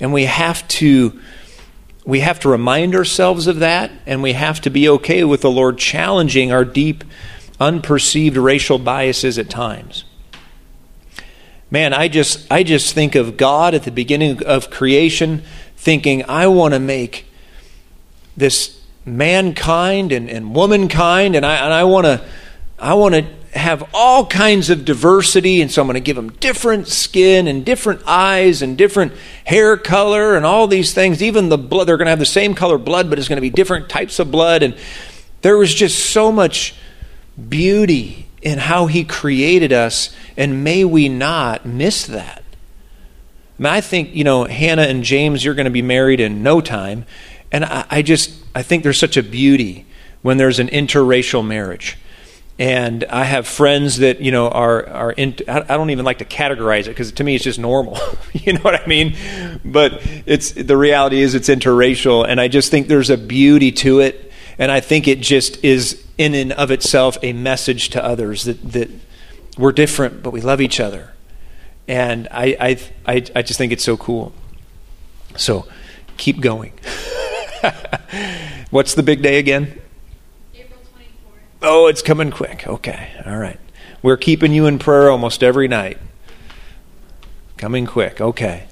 and 0.01 0.13
we 0.13 0.25
have 0.25 0.67
to. 0.69 1.21
We 2.05 2.21
have 2.21 2.39
to 2.41 2.49
remind 2.49 2.95
ourselves 2.95 3.49
of 3.49 3.59
that, 3.59 3.91
and 4.07 4.23
we 4.23 4.35
have 4.35 4.61
to 4.61 4.71
be 4.71 4.89
okay 4.91 5.25
with 5.25 5.41
the 5.41 5.51
Lord 5.51 5.77
challenging 5.77 6.53
our 6.53 6.65
deep 6.65 7.03
unperceived 7.59 8.37
racial 8.37 8.79
biases 8.79 9.39
at 9.39 9.51
times. 9.51 10.05
Man, 11.69 11.93
I 11.93 12.07
just 12.07 12.47
I 12.51 12.63
just 12.63 12.95
think 12.95 13.17
of 13.17 13.37
God 13.37 13.75
at 13.75 13.83
the 13.83 13.91
beginning 13.91 14.45
of 14.45 14.71
creation 14.71 15.43
thinking 15.77 16.25
I 16.29 16.47
want 16.47 16.75
to 16.75 16.81
make 16.81 17.27
this 18.37 18.81
mankind 19.05 20.13
and, 20.13 20.31
and 20.31 20.55
womankind 20.55 21.35
and 21.35 21.45
I 21.45 21.57
and 21.57 21.73
I 21.73 21.83
want 21.85 22.07
to 22.07 22.25
I 22.79 22.95
want 22.95 23.15
to 23.15 23.25
have 23.59 23.89
all 23.95 24.27
kinds 24.27 24.69
of 24.69 24.85
diversity 24.85 25.63
and 25.63 25.71
so 25.71 25.81
I'm 25.81 25.89
going 25.89 25.95
to 25.95 26.01
give 26.01 26.17
them 26.17 26.31
different 26.31 26.89
skin 26.89 27.49
and 27.49 27.65
different 27.65 28.03
eyes 28.07 28.61
and 28.61 28.77
different 28.77 29.13
hair 29.45 29.79
color 29.79 30.37
and 30.37 30.45
all 30.45 30.67
these 30.67 30.93
things 30.93 31.23
even 31.23 31.49
the 31.49 31.57
blood 31.57 31.89
they're 31.89 31.97
going 31.97 32.05
to 32.05 32.11
have 32.11 32.19
the 32.19 32.27
same 32.27 32.55
color 32.55 32.77
blood 32.77 33.09
but 33.09 33.19
it's 33.19 33.29
going 33.29 33.39
to 33.39 33.41
be 33.41 33.49
different 33.49 33.89
types 33.89 34.19
of 34.19 34.31
blood 34.31 34.63
and 34.63 34.77
there 35.41 35.57
was 35.57 35.75
just 35.75 36.11
so 36.11 36.33
much 36.33 36.75
beauty 37.49 38.27
in 38.43 38.59
how 38.59 38.87
He 38.87 39.05
created 39.05 39.73
us, 39.73 40.15
and 40.37 40.65
may 40.65 40.85
we 40.85 41.09
not 41.09 41.67
miss 41.67 42.07
that. 42.07 42.43
I, 43.59 43.77
I 43.77 43.81
think, 43.81 44.15
you 44.15 44.25
know, 44.25 44.45
Hannah 44.45 44.83
and 44.83 45.03
James, 45.03 45.45
you're 45.45 45.55
going 45.55 45.67
to 45.67 45.71
be 45.71 45.83
married 45.83 46.21
in 46.21 46.43
no 46.43 46.61
time. 46.61 47.07
And 47.51 47.65
I, 47.65 47.85
I 47.91 48.03
just, 48.03 48.33
I 48.55 48.63
think 48.63 48.83
there's 48.83 48.99
such 48.99 49.17
a 49.17 49.23
beauty 49.23 49.87
when 50.23 50.37
there's 50.37 50.59
an 50.59 50.69
interracial 50.69 51.47
marriage. 51.47 51.97
And 52.59 53.05
I 53.05 53.25
have 53.25 53.47
friends 53.47 53.99
that 53.99 54.21
you 54.21 54.33
know 54.33 54.49
are 54.49 54.89
are 54.89 55.13
in, 55.13 55.37
I 55.47 55.61
don't 55.61 55.91
even 55.91 56.07
like 56.07 56.19
to 56.19 56.25
categorize 56.25 56.83
it 56.83 56.89
because 56.89 57.13
to 57.13 57.25
me 57.25 57.35
it's 57.35 57.45
just 57.45 57.59
normal. 57.59 57.99
you 58.33 58.55
know 58.55 58.61
what 58.61 58.81
I 58.81 58.87
mean? 58.87 59.15
But 59.65 60.01
it's 60.25 60.53
the 60.53 60.77
reality 60.77 61.21
is 61.21 61.35
it's 61.35 61.51
interracial, 61.51 62.27
and 62.27 62.41
I 62.41 62.49
just 62.49 62.71
think 62.71 62.89
there's 62.89 63.11
a 63.11 63.19
beauty 63.19 63.73
to 63.73 64.01
it, 64.01 64.33
and 64.59 64.73
I 64.73 64.81
think 64.81 65.07
it 65.07 65.21
just 65.21 65.63
is 65.63 66.03
in 66.19 66.35
and 66.35 66.53
of 66.53 66.71
itself 66.71 67.19
a 67.23 67.33
message 67.33 67.91
to 67.91 68.03
others 68.03 68.45
that, 68.45 68.73
that 68.73 68.91
we're 69.59 69.73
different, 69.73 70.23
but 70.23 70.31
we 70.31 70.41
love 70.41 70.61
each 70.61 70.81
other. 70.81 71.13
And 71.89 72.29
I, 72.31 72.57
I, 72.59 72.79
I, 73.07 73.25
I 73.37 73.43
just 73.43 73.59
think 73.59 73.73
it's 73.73 73.85
so 73.85 73.97
cool. 73.97 74.33
So 75.37 75.67
keep 76.17 76.41
going. 76.41 76.73
What's 78.71 78.95
the 78.95 79.03
big 79.03 79.23
day 79.23 79.39
again? 79.39 79.81
April 81.67 81.83
24th. 81.83 81.85
Oh, 81.85 81.87
it's 81.87 82.03
coming 82.03 82.31
quick. 82.31 82.67
Okay. 82.67 83.11
All 83.27 83.37
right. 83.37 83.59
We're 84.03 84.17
keeping 84.17 84.53
you 84.53 84.67
in 84.67 84.79
prayer 84.79 85.11
almost 85.11 85.43
every 85.43 85.69
night. 85.69 85.99
Coming 87.57 87.87
quick. 87.87 88.21
Okay. 88.21 88.69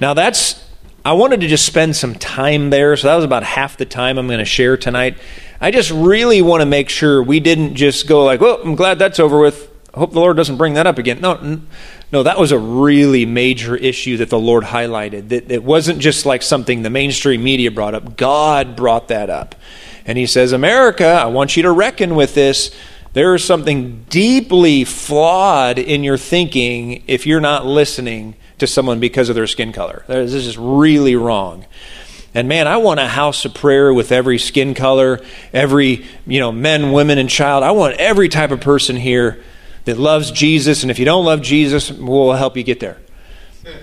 Now 0.00 0.14
that's 0.14 0.64
I 1.04 1.12
wanted 1.12 1.40
to 1.42 1.48
just 1.48 1.66
spend 1.66 1.96
some 1.96 2.14
time 2.14 2.70
there, 2.70 2.96
so 2.96 3.08
that 3.08 3.14
was 3.14 3.24
about 3.24 3.42
half 3.42 3.76
the 3.76 3.84
time 3.84 4.16
I'm 4.18 4.26
going 4.26 4.38
to 4.38 4.44
share 4.46 4.76
tonight. 4.78 5.18
I 5.60 5.70
just 5.70 5.90
really 5.90 6.40
want 6.40 6.62
to 6.62 6.66
make 6.66 6.88
sure 6.88 7.22
we 7.22 7.40
didn't 7.40 7.74
just 7.74 8.06
go 8.06 8.24
like, 8.24 8.40
well, 8.40 8.60
I'm 8.64 8.74
glad 8.74 8.98
that's 8.98 9.20
over 9.20 9.38
with. 9.38 9.70
I 9.94 9.98
hope 9.98 10.12
the 10.12 10.20
Lord 10.20 10.36
doesn't 10.36 10.56
bring 10.56 10.74
that 10.74 10.86
up 10.86 10.98
again. 10.98 11.20
No, 11.20 11.60
no, 12.10 12.22
that 12.22 12.38
was 12.38 12.52
a 12.52 12.58
really 12.58 13.26
major 13.26 13.76
issue 13.76 14.16
that 14.16 14.30
the 14.30 14.38
Lord 14.38 14.64
highlighted. 14.64 15.28
That 15.28 15.50
it 15.50 15.62
wasn't 15.62 16.00
just 16.00 16.26
like 16.26 16.42
something 16.42 16.82
the 16.82 16.90
mainstream 16.90 17.44
media 17.44 17.70
brought 17.70 17.94
up. 17.94 18.16
God 18.16 18.74
brought 18.74 19.08
that 19.08 19.30
up. 19.30 19.54
And 20.06 20.18
he 20.18 20.26
says, 20.26 20.52
America, 20.52 21.06
I 21.06 21.26
want 21.26 21.56
you 21.56 21.62
to 21.62 21.70
reckon 21.70 22.14
with 22.14 22.34
this. 22.34 22.74
There 23.14 23.34
is 23.34 23.44
something 23.44 24.04
deeply 24.10 24.84
flawed 24.84 25.78
in 25.78 26.02
your 26.02 26.18
thinking 26.18 27.04
if 27.06 27.26
you're 27.26 27.40
not 27.40 27.64
listening 27.64 28.34
to 28.58 28.66
someone 28.66 29.00
because 29.00 29.28
of 29.28 29.34
their 29.34 29.46
skin 29.46 29.72
color. 29.72 30.04
This 30.08 30.34
is 30.34 30.58
really 30.58 31.16
wrong. 31.16 31.64
And 32.34 32.48
man, 32.48 32.66
I 32.66 32.78
want 32.78 32.98
a 32.98 33.06
house 33.06 33.44
of 33.44 33.54
prayer 33.54 33.94
with 33.94 34.10
every 34.10 34.38
skin 34.38 34.74
color, 34.74 35.20
every, 35.52 36.04
you 36.26 36.40
know, 36.40 36.50
men, 36.50 36.90
women, 36.90 37.18
and 37.18 37.30
child. 37.30 37.62
I 37.62 37.70
want 37.70 37.94
every 37.98 38.28
type 38.28 38.50
of 38.50 38.60
person 38.60 38.96
here 38.96 39.42
that 39.84 39.98
loves 39.98 40.32
Jesus. 40.32 40.82
And 40.82 40.90
if 40.90 40.98
you 40.98 41.04
don't 41.04 41.24
love 41.24 41.42
Jesus, 41.42 41.92
we'll 41.92 42.32
help 42.32 42.56
you 42.56 42.64
get 42.64 42.80
there. 42.80 42.98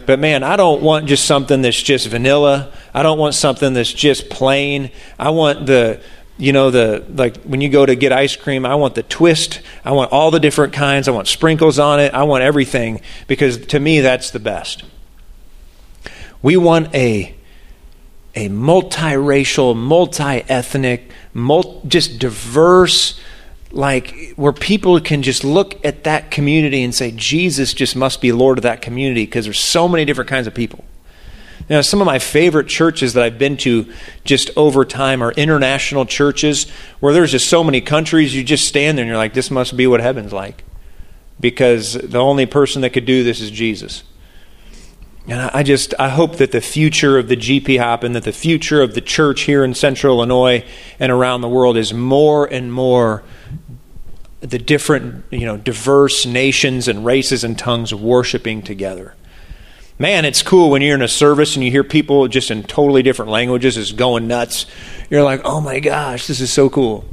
But 0.06 0.20
man, 0.20 0.44
I 0.44 0.56
don't 0.56 0.82
want 0.82 1.08
just 1.08 1.26
something 1.26 1.62
that's 1.62 1.82
just 1.82 2.08
vanilla. 2.08 2.72
I 2.94 3.04
don't 3.04 3.18
want 3.18 3.34
something 3.36 3.74
that's 3.74 3.92
just 3.92 4.30
plain. 4.30 4.92
I 5.18 5.32
want 5.32 5.66
the, 5.66 6.02
you 6.38 6.54
know, 6.54 6.72
the, 6.72 7.06
like 7.14 7.38
when 7.44 7.62
you 7.62 7.70
go 7.70 7.86
to 7.86 7.96
get 7.96 8.12
ice 8.12 8.36
cream, 8.36 8.66
I 8.66 8.76
want 8.76 8.96
the 8.96 9.04
twist. 9.04 9.62
I 9.84 9.92
want 9.92 10.12
all 10.12 10.32
the 10.32 10.40
different 10.40 10.74
kinds. 10.74 11.08
I 11.08 11.12
want 11.12 11.28
sprinkles 11.28 11.80
on 11.80 12.00
it. 12.00 12.14
I 12.14 12.24
want 12.24 12.44
everything 12.44 13.02
because 13.28 13.66
to 13.68 13.80
me, 13.80 14.02
that's 14.02 14.32
the 14.32 14.40
best. 14.40 14.84
We 16.42 16.58
want 16.58 16.94
a 16.94 17.36
a 18.34 18.48
multiracial, 18.48 19.76
multi-ethnic, 19.76 21.12
multi, 21.34 21.88
just 21.88 22.18
diverse, 22.18 23.20
like 23.72 24.34
where 24.36 24.51
people 24.51 25.00
can 25.00 25.24
just 25.24 25.44
look 25.44 25.84
at 25.86 26.04
that 26.04 26.32
community 26.32 26.84
and 26.84 26.94
say, 26.94 27.12
Jesus 27.12 27.74
just 27.74 27.96
must 27.96 28.22
be 28.22 28.32
Lord 28.32 28.58
of 28.58 28.63
that 28.63 28.82
community 28.82 29.25
because 29.25 29.46
there's 29.46 29.60
so 29.60 29.88
many 29.88 30.06
different 30.06 30.30
kinds 30.30 30.48
of 30.48 30.54
people. 30.54 30.84
Now, 31.70 31.82
some 31.82 32.01
of 32.01 32.06
my 32.06 32.20
favorite 32.20 32.68
churches 32.68 33.13
that 33.13 33.24
I've 33.24 33.38
been 33.38 33.56
to 33.58 33.92
just 34.25 34.50
over 34.58 34.84
time 34.84 35.24
are 35.24 35.32
international 35.32 36.06
churches 36.06 36.70
where 37.00 37.13
there's 37.13 37.32
just 37.32 37.48
so 37.48 37.63
many 37.63 37.80
countries. 37.80 38.36
You 38.36 38.44
just 38.44 38.68
stand 38.68 38.98
there 38.98 39.04
and 39.04 39.08
you're 39.08 39.18
like, 39.18 39.34
this 39.34 39.50
must 39.50 39.78
be 39.78 39.88
what 39.88 40.01
heaven's 40.01 40.34
like. 40.34 40.63
Because 41.40 41.94
the 41.94 42.20
only 42.20 42.46
person 42.46 42.82
that 42.82 42.90
could 42.92 43.06
do 43.06 43.24
this 43.24 43.40
is 43.40 43.51
Jesus. 43.51 44.04
And 45.28 45.40
I 45.40 45.62
just 45.62 45.94
I 46.00 46.10
hope 46.10 46.38
that 46.38 46.51
the 46.51 46.62
future 46.62 47.18
of 47.18 47.28
the 47.28 47.38
GP 47.38 47.80
Hop 47.80 48.04
and 48.04 48.16
that 48.16 48.24
the 48.24 48.34
future 48.34 48.82
of 48.82 48.96
the 48.96 49.01
church 49.01 49.42
here 49.42 49.63
in 49.63 49.75
Central 49.75 50.18
Illinois 50.18 50.66
and 51.00 51.12
around 51.12 51.42
the 51.42 51.50
world 51.50 51.78
is 51.78 51.94
more 51.94 52.46
and 52.46 52.74
more 52.74 53.24
the 54.42 54.60
different 54.60 55.26
you 55.32 55.46
know 55.46 55.58
diverse 55.58 56.26
nations 56.26 56.88
and 56.88 57.06
races 57.06 57.44
and 57.44 57.58
tongues 57.58 57.94
worshiping 57.94 58.62
together. 58.62 59.16
Man, 59.98 60.26
it's 60.26 60.42
cool 60.42 60.72
when 60.72 60.82
you're 60.82 60.96
in 60.96 61.02
a 61.02 61.08
service 61.08 61.56
and 61.56 61.64
you 61.64 61.72
hear 61.72 61.84
people 61.84 62.28
just 62.28 62.50
in 62.52 62.64
totally 62.64 63.04
different 63.04 63.32
languages 63.32 63.78
is 63.78 63.92
going 63.92 64.28
nuts. 64.28 64.66
You're 65.10 65.24
like, 65.24 65.42
"Oh 65.46 65.62
my 65.62 65.80
gosh, 65.80 66.28
this 66.28 66.40
is 66.40 66.52
so 66.52 66.70
cool." 66.70 67.06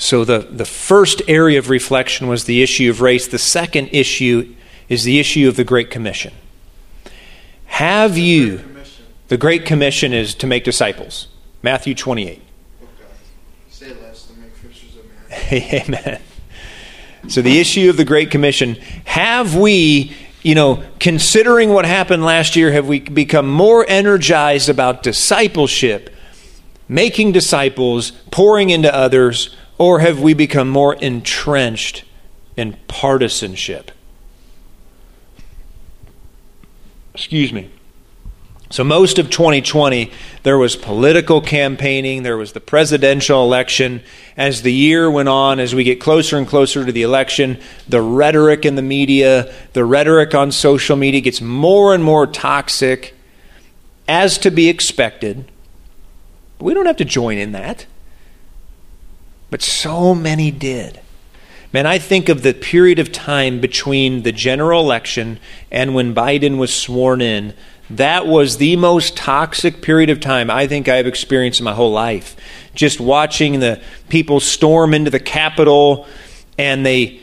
So, 0.00 0.24
the, 0.24 0.38
the 0.38 0.64
first 0.64 1.20
area 1.28 1.58
of 1.58 1.68
reflection 1.68 2.26
was 2.26 2.44
the 2.44 2.62
issue 2.62 2.88
of 2.88 3.02
race. 3.02 3.28
The 3.28 3.38
second 3.38 3.90
issue 3.92 4.54
is 4.88 5.04
the 5.04 5.20
issue 5.20 5.46
of 5.46 5.56
the 5.56 5.62
Great 5.62 5.90
Commission. 5.90 6.32
Have 7.66 8.16
you, 8.16 8.64
the 9.28 9.36
Great 9.36 9.66
Commission 9.66 10.14
is 10.14 10.34
to 10.36 10.46
make 10.46 10.64
disciples. 10.64 11.28
Matthew 11.62 11.94
28. 11.94 12.30
Okay. 12.32 12.42
Say 13.68 13.92
less 13.92 14.26
to 14.28 14.32
make 14.38 14.52
fishers 14.54 14.96
of 14.96 15.04
men. 15.04 15.39
Amen. 15.52 16.20
So, 17.28 17.42
the 17.42 17.58
issue 17.58 17.90
of 17.90 17.96
the 17.96 18.04
Great 18.04 18.30
Commission 18.30 18.76
have 19.04 19.56
we, 19.56 20.16
you 20.42 20.54
know, 20.54 20.82
considering 21.00 21.70
what 21.70 21.84
happened 21.84 22.24
last 22.24 22.54
year, 22.54 22.70
have 22.70 22.86
we 22.86 23.00
become 23.00 23.50
more 23.50 23.84
energized 23.88 24.68
about 24.68 25.02
discipleship, 25.02 26.14
making 26.88 27.32
disciples, 27.32 28.12
pouring 28.30 28.70
into 28.70 28.94
others, 28.94 29.54
or 29.76 29.98
have 29.98 30.20
we 30.20 30.34
become 30.34 30.68
more 30.68 30.94
entrenched 30.94 32.04
in 32.56 32.76
partisanship? 32.86 33.90
Excuse 37.12 37.52
me. 37.52 37.70
So, 38.72 38.84
most 38.84 39.18
of 39.18 39.30
2020, 39.30 40.12
there 40.44 40.56
was 40.56 40.76
political 40.76 41.40
campaigning, 41.40 42.22
there 42.22 42.36
was 42.36 42.52
the 42.52 42.60
presidential 42.60 43.42
election. 43.42 44.00
As 44.36 44.62
the 44.62 44.72
year 44.72 45.10
went 45.10 45.28
on, 45.28 45.58
as 45.58 45.74
we 45.74 45.82
get 45.82 46.00
closer 46.00 46.38
and 46.38 46.46
closer 46.46 46.86
to 46.86 46.92
the 46.92 47.02
election, 47.02 47.58
the 47.88 48.00
rhetoric 48.00 48.64
in 48.64 48.76
the 48.76 48.82
media, 48.82 49.52
the 49.72 49.84
rhetoric 49.84 50.36
on 50.36 50.52
social 50.52 50.96
media 50.96 51.20
gets 51.20 51.40
more 51.40 51.92
and 51.94 52.04
more 52.04 52.28
toxic, 52.28 53.16
as 54.06 54.38
to 54.38 54.52
be 54.52 54.68
expected. 54.68 55.50
But 56.58 56.64
we 56.66 56.74
don't 56.74 56.86
have 56.86 56.96
to 56.98 57.04
join 57.04 57.38
in 57.38 57.50
that. 57.50 57.86
But 59.50 59.62
so 59.62 60.14
many 60.14 60.52
did. 60.52 61.00
Man, 61.72 61.86
I 61.86 61.98
think 61.98 62.28
of 62.28 62.42
the 62.42 62.52
period 62.52 62.98
of 62.98 63.12
time 63.12 63.60
between 63.60 64.24
the 64.24 64.32
general 64.32 64.80
election 64.80 65.38
and 65.70 65.94
when 65.94 66.14
Biden 66.14 66.58
was 66.58 66.74
sworn 66.74 67.20
in. 67.20 67.54
That 67.88 68.26
was 68.26 68.56
the 68.56 68.74
most 68.74 69.16
toxic 69.16 69.80
period 69.80 70.10
of 70.10 70.18
time 70.18 70.50
I 70.50 70.66
think 70.66 70.88
I've 70.88 71.06
experienced 71.06 71.60
in 71.60 71.64
my 71.64 71.74
whole 71.74 71.92
life. 71.92 72.34
Just 72.74 73.00
watching 73.00 73.60
the 73.60 73.80
people 74.08 74.40
storm 74.40 74.94
into 74.94 75.10
the 75.10 75.20
Capitol 75.20 76.08
and 76.58 76.84
they 76.84 77.20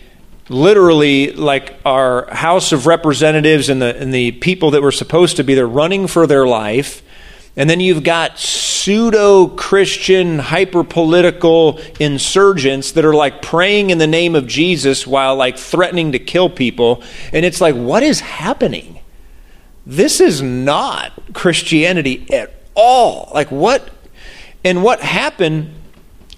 literally, 0.47 1.33
like 1.33 1.75
our 1.85 2.33
House 2.33 2.71
of 2.71 2.87
Representatives 2.87 3.67
and 3.67 3.81
the, 3.81 3.97
and 3.97 4.13
the 4.13 4.31
people 4.31 4.71
that 4.71 4.81
were 4.81 4.93
supposed 4.93 5.35
to 5.37 5.43
be 5.43 5.55
there 5.55 5.67
running 5.67 6.07
for 6.07 6.25
their 6.25 6.47
life. 6.47 7.01
And 7.57 7.67
then 7.67 7.79
you've 7.79 8.03
got 8.03 8.37
pseudo 8.37 9.47
Christian, 9.47 10.37
hyper 10.37 10.83
political 10.83 11.79
insurgents 11.99 12.91
that 12.91 13.03
are 13.03 13.15
like 13.15 13.41
praying 13.41 13.89
in 13.89 13.97
the 13.97 14.05
name 14.05 14.35
of 14.35 14.45
Jesus 14.45 15.07
while 15.07 15.35
like 15.35 15.57
threatening 15.57 16.11
to 16.11 16.19
kill 16.19 16.51
people. 16.51 17.01
And 17.33 17.43
it's 17.43 17.59
like, 17.59 17.73
what 17.73 18.03
is 18.03 18.19
happening? 18.19 18.99
This 19.87 20.21
is 20.21 20.41
not 20.41 21.13
Christianity 21.33 22.27
at 22.31 22.53
all. 22.75 23.31
Like, 23.33 23.49
what? 23.49 23.89
And 24.63 24.83
what 24.83 24.99
happened, 25.01 25.73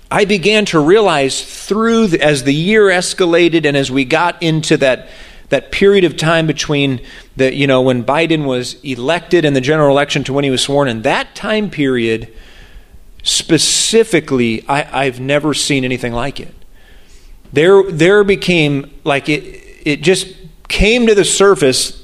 I 0.10 0.24
began 0.24 0.66
to 0.66 0.80
realize 0.80 1.44
through, 1.68 2.08
the, 2.08 2.22
as 2.22 2.46
the 2.46 2.54
year 2.54 2.86
escalated 2.86 3.66
and 3.66 3.76
as 3.76 3.92
we 3.92 4.06
got 4.06 4.42
into 4.42 4.78
that 4.78 5.10
that 5.50 5.72
period 5.72 6.04
of 6.04 6.16
time 6.16 6.48
between 6.48 7.02
the 7.36 7.54
you 7.54 7.68
know 7.68 7.82
when 7.82 8.04
Biden 8.04 8.46
was 8.46 8.76
elected 8.84 9.46
in 9.46 9.54
the 9.54 9.62
general 9.62 9.90
election 9.90 10.24
to 10.26 10.34
when 10.34 10.44
he 10.44 10.50
was 10.50 10.62
sworn 10.62 10.88
in 10.88 11.02
that 11.04 11.36
time 11.36 11.70
period 11.70 12.34
specifically 13.24 14.68
I, 14.68 15.06
I've 15.06 15.20
never 15.20 15.54
seen 15.54 15.84
anything 15.84 16.14
like 16.14 16.40
it. 16.40 16.54
There 17.52 17.84
there 17.92 18.24
became 18.24 18.92
like 19.04 19.30
it 19.30 19.60
it 19.84 20.02
just 20.02 20.36
came 20.68 21.08
to 21.08 21.16
the 21.16 21.26
surface. 21.26 22.04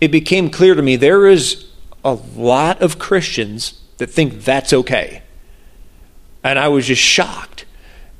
It 0.00 0.08
became 0.08 0.50
clear 0.50 0.74
to 0.74 0.82
me 0.82 0.96
there 0.96 1.26
is 1.26 1.66
a 2.04 2.14
lot 2.14 2.82
of 2.82 2.98
Christians 2.98 3.80
that 3.98 4.08
think 4.08 4.44
that's 4.44 4.72
okay. 4.72 5.22
And 6.42 6.58
I 6.58 6.68
was 6.68 6.86
just 6.86 7.00
shocked 7.00 7.53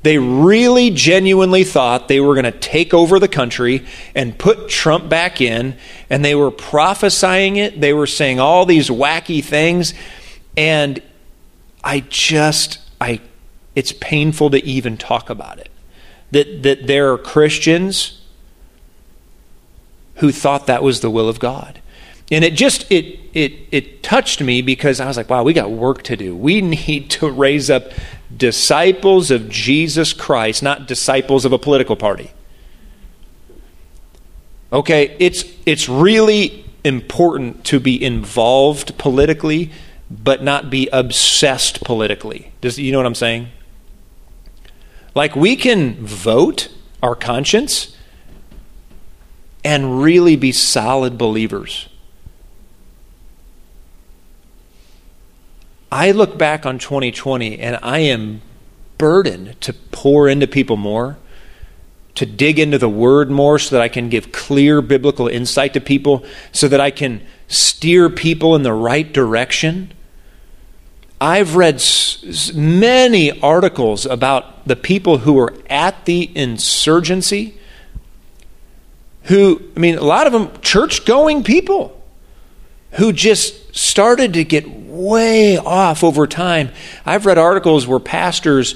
they 0.05 0.19
really 0.19 0.91
genuinely 0.91 1.63
thought 1.63 2.07
they 2.07 2.19
were 2.19 2.35
going 2.35 2.45
to 2.45 2.51
take 2.51 2.93
over 2.93 3.17
the 3.17 3.27
country 3.27 3.83
and 4.13 4.37
put 4.37 4.69
Trump 4.69 5.09
back 5.09 5.41
in, 5.41 5.75
and 6.11 6.23
they 6.23 6.35
were 6.35 6.51
prophesying 6.51 7.55
it. 7.55 7.81
They 7.81 7.91
were 7.91 8.05
saying 8.05 8.39
all 8.39 8.67
these 8.67 8.87
wacky 8.87 9.43
things. 9.43 9.95
And 10.55 11.01
I 11.83 12.01
just, 12.01 12.77
I, 13.01 13.19
it's 13.73 13.93
painful 13.93 14.51
to 14.51 14.63
even 14.63 14.95
talk 14.95 15.31
about 15.31 15.57
it. 15.57 15.71
That, 16.29 16.61
that 16.61 16.85
there 16.85 17.11
are 17.11 17.17
Christians 17.17 18.21
who 20.17 20.31
thought 20.31 20.67
that 20.67 20.83
was 20.83 20.99
the 20.99 21.09
will 21.09 21.27
of 21.27 21.39
God. 21.39 21.81
And 22.29 22.43
it 22.43 22.53
just 22.53 22.91
it 22.91 23.19
it 23.33 23.53
it 23.71 24.03
touched 24.03 24.41
me 24.41 24.61
because 24.63 24.99
I 24.99 25.05
was 25.05 25.15
like, 25.17 25.29
wow, 25.29 25.43
we 25.43 25.53
got 25.53 25.69
work 25.69 26.01
to 26.03 26.15
do. 26.15 26.35
We 26.35 26.61
need 26.87 27.09
to 27.11 27.29
raise 27.29 27.69
up 27.71 27.91
disciples 28.35 29.31
of 29.31 29.49
Jesus 29.49 30.13
Christ, 30.13 30.63
not 30.63 30.87
disciples 30.87 31.45
of 31.45 31.53
a 31.53 31.57
political 31.57 31.95
party. 31.95 32.31
Okay, 34.71 35.15
it's 35.19 35.45
it's 35.65 35.87
really 35.87 36.65
important 36.83 37.63
to 37.65 37.79
be 37.79 38.01
involved 38.01 38.97
politically, 38.97 39.71
but 40.09 40.43
not 40.43 40.69
be 40.69 40.89
obsessed 40.91 41.83
politically. 41.83 42.51
Does 42.61 42.77
you 42.77 42.91
know 42.91 42.99
what 42.99 43.05
I'm 43.07 43.15
saying? 43.15 43.47
Like 45.13 45.35
we 45.35 45.55
can 45.55 45.95
vote 46.05 46.69
our 47.01 47.15
conscience 47.15 47.95
and 49.63 50.01
really 50.01 50.35
be 50.35 50.51
solid 50.51 51.17
believers. 51.17 51.87
I 55.95 56.11
look 56.11 56.37
back 56.37 56.65
on 56.65 56.77
2020 56.77 57.57
and 57.57 57.79
I 57.81 57.99
am 57.99 58.41
burdened 58.97 59.61
to 59.61 59.71
pour 59.71 60.27
into 60.27 60.45
people 60.45 60.75
more, 60.75 61.15
to 62.15 62.25
dig 62.25 62.59
into 62.59 62.77
the 62.77 62.89
word 62.89 63.31
more 63.31 63.57
so 63.57 63.77
that 63.77 63.81
I 63.81 63.87
can 63.87 64.09
give 64.09 64.33
clear 64.33 64.81
biblical 64.81 65.29
insight 65.29 65.73
to 65.73 65.79
people, 65.79 66.25
so 66.51 66.67
that 66.67 66.81
I 66.81 66.91
can 66.91 67.25
steer 67.47 68.09
people 68.09 68.55
in 68.55 68.63
the 68.63 68.73
right 68.73 69.09
direction. 69.09 69.93
I've 71.21 71.55
read 71.55 71.81
many 72.53 73.39
articles 73.39 74.05
about 74.05 74.67
the 74.67 74.75
people 74.75 75.19
who 75.19 75.31
were 75.31 75.53
at 75.69 76.03
the 76.03 76.29
insurgency, 76.35 77.57
who, 79.23 79.61
I 79.77 79.79
mean, 79.79 79.97
a 79.97 80.03
lot 80.03 80.27
of 80.27 80.33
them 80.33 80.61
church 80.61 81.05
going 81.05 81.45
people 81.45 82.03
who 82.91 83.13
just 83.13 83.73
started 83.73 84.33
to 84.33 84.43
get 84.43 84.65
way 84.95 85.57
off 85.57 86.03
over 86.03 86.27
time. 86.27 86.71
I've 87.05 87.25
read 87.25 87.37
articles 87.37 87.85
where 87.87 87.99
pastors 87.99 88.75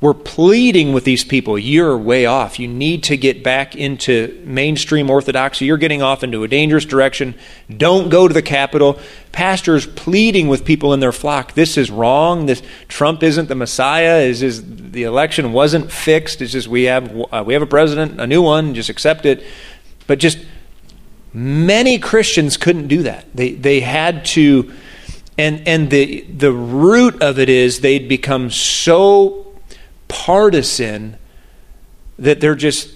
were 0.00 0.14
pleading 0.14 0.92
with 0.92 1.04
these 1.04 1.24
people 1.24 1.58
you're 1.58 1.96
way 1.96 2.26
off. 2.26 2.58
You 2.58 2.68
need 2.68 3.02
to 3.04 3.16
get 3.16 3.42
back 3.42 3.74
into 3.74 4.42
mainstream 4.44 5.08
orthodoxy. 5.08 5.64
You're 5.64 5.78
getting 5.78 6.02
off 6.02 6.22
into 6.22 6.44
a 6.44 6.48
dangerous 6.48 6.84
direction. 6.84 7.34
Don't 7.74 8.10
go 8.10 8.28
to 8.28 8.34
the 8.34 8.42
Capitol. 8.42 8.98
Pastors 9.32 9.86
pleading 9.86 10.48
with 10.48 10.64
people 10.64 10.92
in 10.92 11.00
their 11.00 11.12
flock 11.12 11.54
this 11.54 11.76
is 11.76 11.90
wrong. 11.90 12.46
This 12.46 12.62
Trump 12.88 13.22
isn't 13.22 13.48
the 13.48 13.54
Messiah. 13.54 14.18
Is 14.18 14.42
is 14.42 14.90
the 14.92 15.04
election 15.04 15.52
wasn't 15.52 15.90
fixed. 15.90 16.42
It's 16.42 16.52
just 16.52 16.68
we 16.68 16.84
have 16.84 17.10
uh, 17.32 17.42
we 17.46 17.54
have 17.54 17.62
a 17.62 17.66
president, 17.66 18.20
a 18.20 18.26
new 18.26 18.42
one, 18.42 18.74
just 18.74 18.90
accept 18.90 19.24
it. 19.24 19.44
But 20.06 20.18
just 20.18 20.38
many 21.32 21.98
Christians 21.98 22.56
couldn't 22.56 22.88
do 22.88 23.02
that. 23.04 23.26
They 23.34 23.52
they 23.52 23.80
had 23.80 24.26
to 24.26 24.72
and 25.38 25.66
and 25.66 25.90
the 25.90 26.22
the 26.22 26.52
root 26.52 27.22
of 27.22 27.38
it 27.38 27.48
is 27.48 27.80
they'd 27.80 28.08
become 28.08 28.50
so 28.50 29.46
partisan 30.08 31.18
that 32.18 32.40
they're 32.40 32.54
just 32.54 32.90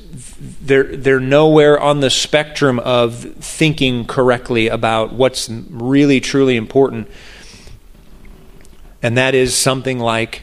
they're 0.66 0.96
they're 0.96 1.20
nowhere 1.20 1.78
on 1.78 2.00
the 2.00 2.10
spectrum 2.10 2.78
of 2.78 3.34
thinking 3.36 4.06
correctly 4.06 4.68
about 4.68 5.12
what's 5.12 5.48
really 5.48 6.20
truly 6.20 6.56
important. 6.56 7.08
And 9.02 9.16
that 9.16 9.34
is 9.34 9.54
something 9.54 9.98
like 9.98 10.42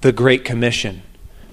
the 0.00 0.12
great 0.12 0.44
commission 0.44 1.02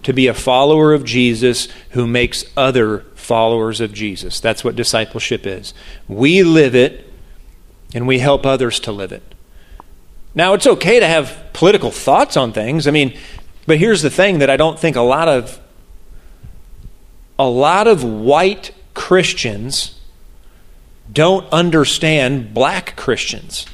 to 0.04 0.14
be 0.14 0.28
a 0.28 0.34
follower 0.34 0.94
of 0.94 1.06
Jesus 1.06 1.68
who 1.92 2.08
makes 2.08 2.44
other 2.58 3.00
followers 3.16 3.80
of 3.80 3.94
Jesus. 3.94 4.40
That's 4.40 4.64
what 4.64 4.76
discipleship 4.76 5.46
is. 5.46 5.74
We 6.08 6.44
live 6.44 6.76
it 6.76 7.11
and 7.94 8.08
we 8.08 8.20
help 8.20 8.46
others 8.46 8.80
to 8.80 8.92
live 8.92 9.12
it 9.12 9.36
now 10.34 10.54
it's 10.54 10.68
okay 10.68 11.00
to 11.00 11.08
have 11.08 11.38
political 11.54 11.92
thoughts 11.92 12.36
on 12.38 12.52
things 12.54 12.88
i 12.88 12.92
mean 12.92 13.18
but 13.66 13.78
here's 13.78 14.02
the 14.02 14.10
thing 14.10 14.40
that 14.40 14.50
I 14.50 14.58
don't 14.58 14.80
think 14.80 14.96
a 14.96 15.02
lot 15.02 15.28
of 15.28 15.60
a 17.38 17.48
lot 17.48 17.88
of 17.88 18.04
white 18.04 18.72
Christians 18.94 20.00
don't 21.12 21.52
understand 21.52 22.54
black 22.54 22.96
Christians. 22.96 23.66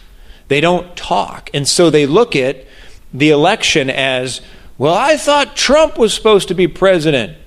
They 0.47 0.61
don't 0.61 0.95
talk. 0.95 1.49
And 1.53 1.67
so 1.67 1.89
they 1.89 2.05
look 2.05 2.35
at 2.35 2.65
the 3.13 3.29
election 3.29 3.89
as, 3.89 4.41
well, 4.77 4.93
I 4.93 5.17
thought 5.17 5.55
Trump 5.55 5.97
was 5.97 6.13
supposed 6.13 6.47
to 6.47 6.53
be 6.53 6.67
president. 6.67 7.37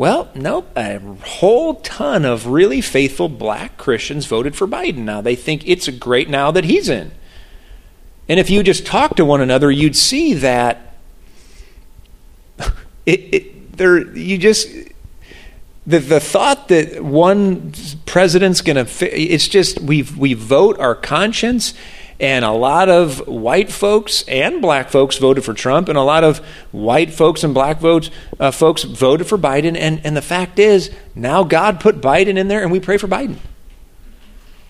Well, 0.00 0.30
nope. 0.34 0.70
A 0.78 0.98
whole 0.98 1.74
ton 1.74 2.24
of 2.24 2.46
really 2.46 2.80
faithful 2.80 3.28
black 3.28 3.76
Christians 3.76 4.24
voted 4.24 4.56
for 4.56 4.66
Biden 4.66 5.00
now. 5.00 5.20
They 5.20 5.36
think 5.36 5.68
it's 5.68 5.88
a 5.88 5.92
great 5.92 6.30
now 6.30 6.50
that 6.52 6.64
he's 6.64 6.88
in. 6.88 7.10
And 8.26 8.40
if 8.40 8.48
you 8.48 8.62
just 8.62 8.86
talk 8.86 9.16
to 9.16 9.26
one 9.26 9.42
another, 9.42 9.70
you'd 9.70 9.94
see 9.94 10.32
that 10.32 10.94
it, 13.04 13.20
it, 13.34 13.76
there, 13.76 14.16
you 14.16 14.38
just 14.38 14.70
the 15.86 15.98
the 15.98 16.18
thought 16.18 16.68
that 16.68 17.04
one 17.04 17.74
president's 18.06 18.62
going 18.62 18.82
to 18.82 19.06
it's 19.14 19.48
just 19.48 19.80
we 19.80 20.04
we 20.16 20.32
vote 20.32 20.78
our 20.78 20.94
conscience 20.94 21.74
and 22.20 22.44
a 22.44 22.52
lot 22.52 22.90
of 22.90 23.26
white 23.26 23.72
folks 23.72 24.22
and 24.28 24.60
black 24.60 24.90
folks 24.90 25.16
voted 25.16 25.42
for 25.42 25.54
Trump, 25.54 25.88
and 25.88 25.96
a 25.96 26.02
lot 26.02 26.22
of 26.22 26.38
white 26.70 27.12
folks 27.12 27.42
and 27.42 27.54
black 27.54 27.80
votes 27.80 28.10
uh, 28.38 28.50
folks 28.50 28.82
voted 28.82 29.26
for 29.26 29.38
Biden. 29.38 29.76
And, 29.76 30.04
and 30.04 30.14
the 30.16 30.22
fact 30.22 30.58
is, 30.58 30.90
now 31.14 31.44
God 31.44 31.80
put 31.80 32.00
Biden 32.00 32.36
in 32.36 32.48
there, 32.48 32.62
and 32.62 32.70
we 32.70 32.78
pray 32.78 32.98
for 32.98 33.08
Biden. 33.08 33.36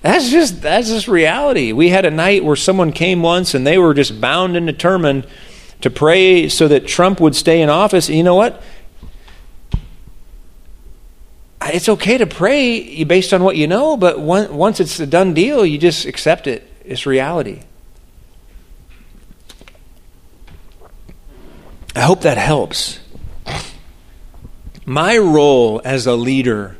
That's 0.03 0.31
just 0.31 0.63
that's 0.63 0.89
just 0.89 1.09
reality. 1.09 1.73
We 1.73 1.91
had 1.91 2.05
a 2.05 2.11
night 2.11 2.45
where 2.45 2.57
someone 2.57 2.93
came 2.93 3.21
once, 3.21 3.53
and 3.53 3.67
they 3.67 3.79
were 3.79 3.95
just 3.95 4.21
bound 4.21 4.57
and 4.57 4.67
determined 4.67 5.27
to 5.81 5.91
pray 5.91 6.49
so 6.49 6.69
that 6.69 6.87
Trump 6.87 7.21
would 7.21 7.35
stay 7.35 7.61
in 7.61 7.69
office. 7.69 8.09
And 8.09 8.17
you 8.17 8.23
know 8.23 8.37
what? 8.37 8.63
It's 11.63 11.89
okay 11.89 12.17
to 12.17 12.27
pray 12.27 13.05
based 13.05 13.35
on 13.35 13.43
what 13.43 13.57
you 13.57 13.67
know, 13.67 13.97
but 13.97 14.19
once 14.19 14.81
it's 14.81 14.99
a 15.01 15.07
done 15.07 15.35
deal, 15.35 15.67
you 15.67 15.77
just 15.77 16.07
accept 16.07 16.47
it. 16.47 16.70
It's 16.91 17.07
reality. 17.07 17.61
I 21.95 22.01
hope 22.01 22.23
that 22.23 22.37
helps. 22.37 22.99
My 24.85 25.17
role 25.17 25.81
as 25.85 26.09
a 26.09 26.17
leader 26.17 26.77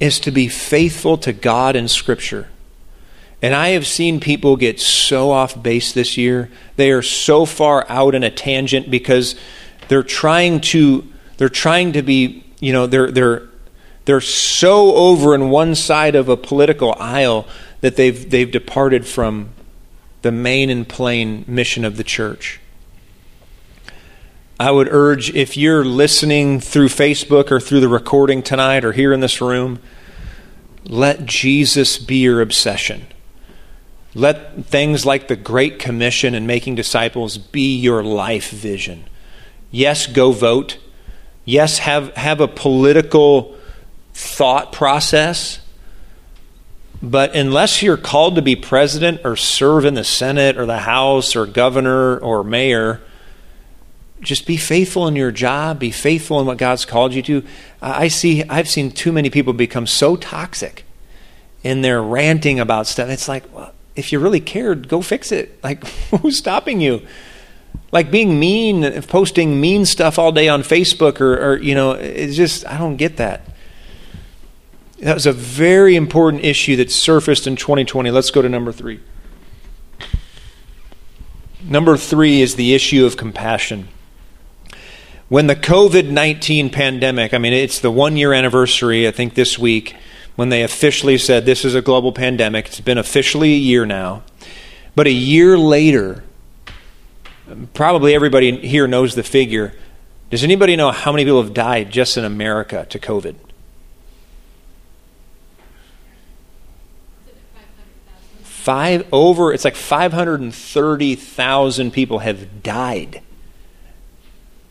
is 0.00 0.18
to 0.20 0.32
be 0.32 0.48
faithful 0.48 1.16
to 1.18 1.32
God 1.32 1.76
and 1.76 1.88
Scripture. 1.88 2.48
And 3.40 3.54
I 3.54 3.68
have 3.68 3.86
seen 3.86 4.18
people 4.18 4.56
get 4.56 4.80
so 4.80 5.30
off 5.30 5.62
base 5.62 5.92
this 5.92 6.16
year. 6.16 6.50
They 6.74 6.90
are 6.90 7.00
so 7.00 7.46
far 7.46 7.86
out 7.88 8.16
in 8.16 8.24
a 8.24 8.30
tangent 8.30 8.90
because 8.90 9.36
they're 9.86 10.02
trying 10.02 10.62
to 10.62 11.06
they're 11.36 11.48
trying 11.48 11.92
to 11.92 12.02
be, 12.02 12.44
you 12.58 12.72
know, 12.72 12.88
they're 12.88 13.12
they're 13.12 13.48
they're 14.04 14.20
so 14.20 14.96
over 14.96 15.32
in 15.32 15.48
one 15.50 15.76
side 15.76 16.16
of 16.16 16.28
a 16.28 16.36
political 16.36 16.96
aisle 16.98 17.46
that 17.80 17.96
they've 17.96 18.28
they've 18.30 18.50
departed 18.50 19.06
from 19.06 19.50
the 20.22 20.32
main 20.32 20.70
and 20.70 20.88
plain 20.88 21.44
mission 21.46 21.84
of 21.84 21.96
the 21.96 22.04
church. 22.04 22.60
I 24.58 24.70
would 24.70 24.88
urge 24.90 25.34
if 25.34 25.56
you're 25.56 25.86
listening 25.86 26.60
through 26.60 26.88
Facebook 26.88 27.50
or 27.50 27.60
through 27.60 27.80
the 27.80 27.88
recording 27.88 28.42
tonight 28.42 28.84
or 28.84 28.92
here 28.92 29.10
in 29.10 29.20
this 29.20 29.40
room, 29.40 29.78
let 30.84 31.24
Jesus 31.24 31.96
be 31.96 32.16
your 32.16 32.42
obsession. 32.42 33.06
Let 34.14 34.66
things 34.66 35.06
like 35.06 35.28
the 35.28 35.36
Great 35.36 35.78
Commission 35.78 36.34
and 36.34 36.46
making 36.46 36.74
disciples 36.74 37.38
be 37.38 37.74
your 37.76 38.02
life 38.02 38.50
vision. 38.50 39.04
Yes, 39.70 40.06
go 40.06 40.32
vote. 40.32 40.76
Yes, 41.46 41.78
have, 41.78 42.14
have 42.16 42.40
a 42.40 42.48
political 42.48 43.56
thought 44.12 44.72
process. 44.72 45.60
But 47.02 47.34
unless 47.34 47.82
you're 47.82 47.96
called 47.96 48.36
to 48.36 48.42
be 48.42 48.56
president 48.56 49.22
or 49.24 49.34
serve 49.36 49.84
in 49.84 49.94
the 49.94 50.04
Senate 50.04 50.58
or 50.58 50.66
the 50.66 50.80
House 50.80 51.34
or 51.34 51.46
governor 51.46 52.18
or 52.18 52.44
mayor, 52.44 53.00
just 54.20 54.46
be 54.46 54.58
faithful 54.58 55.08
in 55.08 55.16
your 55.16 55.30
job, 55.30 55.78
be 55.78 55.90
faithful 55.90 56.40
in 56.40 56.46
what 56.46 56.58
God's 56.58 56.84
called 56.84 57.14
you 57.14 57.22
to. 57.22 57.44
I 57.80 58.08
see 58.08 58.44
I've 58.44 58.68
seen 58.68 58.90
too 58.90 59.12
many 59.12 59.30
people 59.30 59.54
become 59.54 59.86
so 59.86 60.16
toxic 60.16 60.84
in 61.62 61.80
their 61.82 62.02
ranting 62.02 62.60
about 62.60 62.86
stuff. 62.86 63.08
It's 63.08 63.28
like, 63.28 63.44
well, 63.54 63.72
if 63.96 64.12
you 64.12 64.18
really 64.18 64.40
cared, 64.40 64.88
go 64.88 65.02
fix 65.02 65.32
it. 65.32 65.58
Like, 65.62 65.86
who's 65.86 66.36
stopping 66.36 66.80
you? 66.80 67.06
Like 67.92 68.10
being 68.10 68.38
mean, 68.38 69.02
posting 69.02 69.60
mean 69.60 69.84
stuff 69.84 70.18
all 70.18 70.32
day 70.32 70.48
on 70.48 70.62
Facebook, 70.62 71.20
or, 71.20 71.34
or 71.34 71.56
you 71.56 71.74
know, 71.74 71.92
it's 71.92 72.36
just, 72.36 72.66
I 72.66 72.78
don't 72.78 72.96
get 72.96 73.16
that. 73.16 73.42
That 75.00 75.14
was 75.14 75.24
a 75.24 75.32
very 75.32 75.96
important 75.96 76.44
issue 76.44 76.76
that 76.76 76.90
surfaced 76.90 77.46
in 77.46 77.56
2020. 77.56 78.10
Let's 78.10 78.30
go 78.30 78.42
to 78.42 78.48
number 78.48 78.70
three. 78.70 79.00
Number 81.62 81.96
three 81.96 82.42
is 82.42 82.56
the 82.56 82.74
issue 82.74 83.06
of 83.06 83.16
compassion. 83.16 83.88
When 85.28 85.46
the 85.46 85.56
COVID 85.56 86.10
19 86.10 86.70
pandemic, 86.70 87.32
I 87.32 87.38
mean, 87.38 87.54
it's 87.54 87.78
the 87.78 87.90
one 87.90 88.16
year 88.16 88.34
anniversary, 88.34 89.08
I 89.08 89.10
think, 89.10 89.34
this 89.34 89.58
week 89.58 89.96
when 90.36 90.50
they 90.50 90.62
officially 90.62 91.16
said 91.16 91.46
this 91.46 91.64
is 91.64 91.74
a 91.74 91.82
global 91.82 92.12
pandemic. 92.12 92.66
It's 92.66 92.80
been 92.80 92.98
officially 92.98 93.52
a 93.52 93.58
year 93.58 93.86
now. 93.86 94.22
But 94.94 95.06
a 95.06 95.12
year 95.12 95.56
later, 95.56 96.24
probably 97.72 98.14
everybody 98.14 98.66
here 98.66 98.86
knows 98.86 99.14
the 99.14 99.22
figure. 99.22 99.72
Does 100.28 100.44
anybody 100.44 100.76
know 100.76 100.90
how 100.90 101.10
many 101.10 101.24
people 101.24 101.42
have 101.42 101.54
died 101.54 101.90
just 101.90 102.16
in 102.18 102.24
America 102.24 102.86
to 102.90 102.98
COVID? 102.98 103.36
Five 108.60 109.08
over, 109.10 109.54
it's 109.54 109.64
like 109.64 109.74
530,000 109.74 111.90
people 111.92 112.18
have 112.18 112.62
died. 112.62 113.22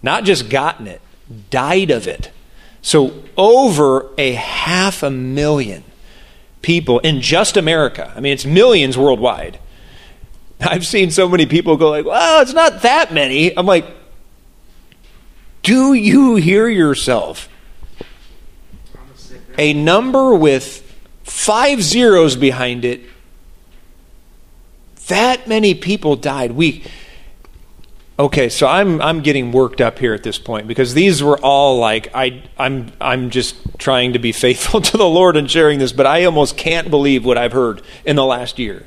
Not 0.04 0.26
just 0.26 0.48
gotten 0.48 0.86
it, 0.86 1.02
died 1.50 1.90
of 1.90 2.08
it. 2.08 2.30
So, 2.84 3.24
over 3.36 4.12
a 4.16 4.34
half 4.34 5.02
a 5.02 5.10
million 5.10 5.84
people 6.62 7.00
in 7.00 7.20
just 7.20 7.58
America. 7.58 8.14
I 8.16 8.20
mean, 8.20 8.32
it's 8.32 8.46
millions 8.46 8.96
worldwide. 8.96 9.58
I've 10.62 10.86
seen 10.86 11.10
so 11.10 11.28
many 11.28 11.48
people 11.48 11.76
go 11.76 11.90
like, 11.90 12.06
"Well, 12.06 12.44
it's 12.44 12.54
not 12.54 12.84
that 12.84 13.12
many." 13.12 13.58
I'm 13.58 13.66
like, 13.66 13.88
Do 15.64 15.96
you 15.96 16.36
hear 16.36 16.70
yourself? 16.70 17.50
A 19.58 19.74
number 19.74 20.36
with 20.36 20.96
five 21.24 21.82
zeros 21.82 22.36
behind 22.36 22.86
it. 22.86 23.02
That 25.10 25.48
many 25.48 25.76
people 25.76 26.16
died. 26.16 26.54
We 26.54 26.84
Okay, 28.18 28.50
so 28.50 28.68
I'm 28.68 29.02
I'm 29.02 29.22
getting 29.22 29.52
worked 29.54 29.80
up 29.80 30.00
here 30.00 30.14
at 30.14 30.24
this 30.24 30.38
point 30.38 30.68
because 30.68 30.94
these 30.94 31.24
were 31.24 31.38
all 31.40 31.78
like 31.80 32.10
I 32.14 32.44
I'm 32.58 32.92
I'm 33.00 33.30
just 33.30 33.56
trying 33.78 34.14
to 34.14 34.20
be 34.20 34.32
faithful 34.46 34.82
to 34.82 34.98
the 34.98 35.08
Lord 35.08 35.38
and 35.38 35.50
sharing 35.50 35.80
this, 35.80 35.94
but 35.94 36.06
I 36.06 36.26
almost 36.26 36.58
can't 36.58 36.90
believe 36.90 37.24
what 37.26 37.38
I've 37.38 37.54
heard 37.54 37.82
in 38.06 38.16
the 38.16 38.26
last 38.26 38.60
year. 38.60 38.86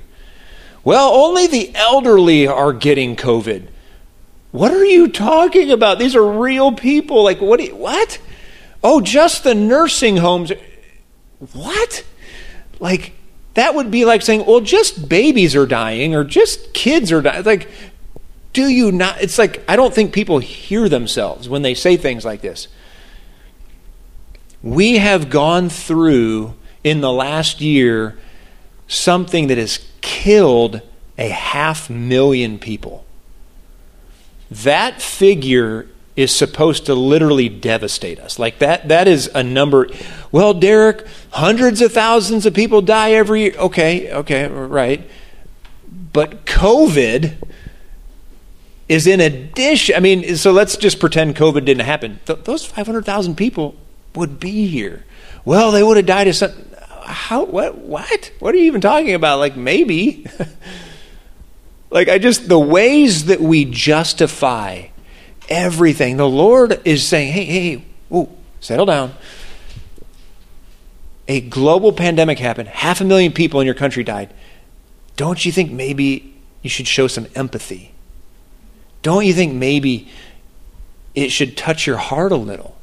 Well, 0.84 1.12
only 1.14 1.46
the 1.46 1.74
elderly 1.76 2.46
are 2.46 2.72
getting 2.72 3.14
COVID. 3.16 3.68
What 4.50 4.72
are 4.72 4.84
you 4.84 5.08
talking 5.08 5.70
about? 5.70 5.98
These 5.98 6.14
are 6.14 6.24
real 6.40 6.72
people. 6.72 7.22
Like 7.24 7.40
what? 7.40 7.62
you- 7.62 7.76
What? 7.76 8.18
Oh, 8.84 9.00
just 9.00 9.44
the 9.44 9.54
nursing 9.54 10.18
homes. 10.18 10.52
What? 11.52 12.04
Like 12.80 13.12
that 13.54 13.74
would 13.74 13.90
be 13.90 14.04
like 14.04 14.22
saying, 14.22 14.46
well, 14.46 14.60
just 14.60 15.08
babies 15.08 15.54
are 15.54 15.66
dying 15.66 16.14
or 16.14 16.24
just 16.24 16.72
kids 16.72 17.12
are 17.12 17.20
dying. 17.20 17.44
Like, 17.44 17.68
do 18.52 18.66
you 18.66 18.92
not? 18.92 19.20
It's 19.20 19.38
like 19.38 19.62
I 19.68 19.76
don't 19.76 19.94
think 19.94 20.12
people 20.12 20.38
hear 20.38 20.88
themselves 20.88 21.48
when 21.48 21.62
they 21.62 21.74
say 21.74 21.96
things 21.96 22.24
like 22.24 22.40
this. 22.40 22.68
We 24.62 24.98
have 24.98 25.28
gone 25.28 25.68
through 25.68 26.54
in 26.84 27.00
the 27.00 27.12
last 27.12 27.60
year 27.60 28.18
something 28.86 29.48
that 29.48 29.58
has 29.58 29.84
killed 30.00 30.82
a 31.18 31.28
half 31.28 31.90
million 31.90 32.58
people. 32.58 33.04
That 34.50 35.00
figure 35.00 35.88
is 36.14 36.34
supposed 36.34 36.86
to 36.86 36.94
literally 36.94 37.48
devastate 37.48 38.20
us. 38.20 38.38
Like 38.38 38.58
that 38.58 38.88
that 38.88 39.08
is 39.08 39.30
a 39.34 39.42
number 39.42 39.88
well, 40.32 40.54
Derek, 40.54 41.06
hundreds 41.30 41.82
of 41.82 41.92
thousands 41.92 42.46
of 42.46 42.54
people 42.54 42.80
die 42.80 43.12
every 43.12 43.42
year. 43.42 43.54
Okay, 43.58 44.10
okay, 44.10 44.48
right. 44.48 45.08
But 46.12 46.46
COVID 46.46 47.34
is 48.88 49.06
in 49.06 49.20
addition. 49.20 49.94
I 49.94 50.00
mean, 50.00 50.36
so 50.36 50.52
let's 50.52 50.78
just 50.78 50.98
pretend 50.98 51.36
COVID 51.36 51.66
didn't 51.66 51.84
happen. 51.84 52.18
Th- 52.24 52.38
those 52.44 52.64
500,000 52.64 53.36
people 53.36 53.76
would 54.14 54.40
be 54.40 54.66
here. 54.66 55.04
Well, 55.44 55.70
they 55.70 55.82
would 55.82 55.98
have 55.98 56.06
died 56.06 56.28
of 56.28 56.36
some. 56.36 56.52
How? 57.04 57.44
What? 57.44 57.76
What? 57.78 58.32
What 58.38 58.54
are 58.54 58.58
you 58.58 58.64
even 58.64 58.80
talking 58.80 59.12
about? 59.12 59.38
Like 59.38 59.54
maybe. 59.54 60.26
like 61.90 62.08
I 62.08 62.18
just 62.18 62.48
the 62.48 62.58
ways 62.58 63.26
that 63.26 63.40
we 63.40 63.66
justify 63.66 64.86
everything. 65.48 66.16
The 66.16 66.28
Lord 66.28 66.80
is 66.84 67.06
saying, 67.06 67.32
"Hey, 67.32 67.44
hey, 67.44 67.60
hey, 67.76 67.84
ooh, 68.12 68.28
settle 68.60 68.86
down." 68.86 69.14
A 71.28 71.40
global 71.40 71.92
pandemic 71.92 72.38
happened. 72.38 72.68
Half 72.68 73.00
a 73.00 73.04
million 73.04 73.32
people 73.32 73.60
in 73.60 73.66
your 73.66 73.74
country 73.74 74.04
died. 74.04 74.32
Don't 75.16 75.44
you 75.44 75.52
think 75.52 75.70
maybe 75.70 76.34
you 76.62 76.70
should 76.70 76.86
show 76.86 77.06
some 77.06 77.26
empathy? 77.34 77.92
Don't 79.02 79.26
you 79.26 79.32
think 79.32 79.52
maybe 79.52 80.08
it 81.14 81.30
should 81.30 81.56
touch 81.56 81.86
your 81.86 81.96
heart 81.96 82.32
a 82.32 82.36
little? 82.36 82.76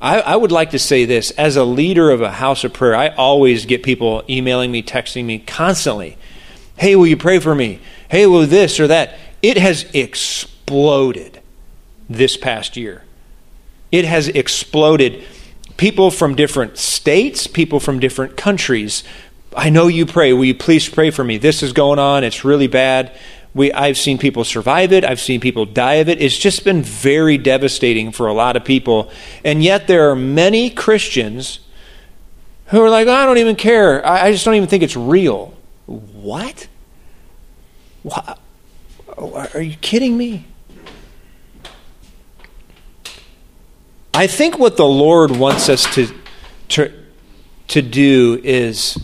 I, 0.00 0.20
I, 0.20 0.36
would 0.36 0.52
like 0.52 0.70
to 0.70 0.78
say 0.78 1.04
this 1.04 1.32
as 1.32 1.56
a 1.56 1.64
leader 1.64 2.10
of 2.10 2.20
a 2.20 2.30
house 2.30 2.62
of 2.62 2.72
prayer, 2.72 2.94
I 2.94 3.08
always 3.08 3.66
get 3.66 3.82
people 3.82 4.22
emailing 4.28 4.70
me, 4.70 4.80
texting 4.82 5.24
me 5.24 5.40
constantly. 5.40 6.16
Hey, 6.76 6.94
will 6.94 7.08
you 7.08 7.16
pray 7.16 7.40
for 7.40 7.52
me? 7.52 7.80
Hey, 8.08 8.26
will 8.26 8.46
this 8.46 8.78
or 8.78 8.86
that? 8.86 9.18
It 9.42 9.56
has 9.56 9.84
exploded 9.92 11.37
this 12.08 12.36
past 12.36 12.76
year. 12.76 13.04
It 13.90 14.04
has 14.04 14.28
exploded. 14.28 15.24
People 15.76 16.10
from 16.10 16.34
different 16.34 16.76
states, 16.76 17.46
people 17.46 17.78
from 17.78 18.00
different 18.00 18.36
countries. 18.36 19.04
I 19.56 19.70
know 19.70 19.86
you 19.86 20.06
pray. 20.06 20.32
Will 20.32 20.44
you 20.44 20.54
please 20.54 20.88
pray 20.88 21.10
for 21.10 21.22
me? 21.22 21.38
This 21.38 21.62
is 21.62 21.72
going 21.72 21.98
on. 21.98 22.24
It's 22.24 22.44
really 22.44 22.66
bad. 22.66 23.16
We, 23.54 23.72
I've 23.72 23.96
seen 23.96 24.18
people 24.18 24.44
survive 24.44 24.92
it. 24.92 25.04
I've 25.04 25.20
seen 25.20 25.40
people 25.40 25.64
die 25.64 25.94
of 25.94 26.08
it. 26.08 26.20
It's 26.20 26.36
just 26.36 26.64
been 26.64 26.82
very 26.82 27.38
devastating 27.38 28.12
for 28.12 28.26
a 28.26 28.32
lot 28.32 28.56
of 28.56 28.64
people. 28.64 29.10
And 29.44 29.62
yet, 29.62 29.86
there 29.86 30.10
are 30.10 30.16
many 30.16 30.68
Christians 30.68 31.60
who 32.66 32.82
are 32.82 32.90
like, 32.90 33.08
I 33.08 33.24
don't 33.24 33.38
even 33.38 33.56
care. 33.56 34.04
I, 34.06 34.26
I 34.26 34.32
just 34.32 34.44
don't 34.44 34.54
even 34.54 34.68
think 34.68 34.82
it's 34.82 34.96
real. 34.96 35.54
What? 35.86 36.68
what? 38.02 38.38
Are 39.54 39.62
you 39.62 39.76
kidding 39.76 40.16
me? 40.16 40.44
I 44.18 44.26
think 44.26 44.58
what 44.58 44.76
the 44.76 44.84
Lord 44.84 45.30
wants 45.30 45.68
us 45.68 45.84
to, 45.94 46.12
to, 46.70 46.92
to 47.68 47.80
do 47.80 48.40
is 48.42 48.98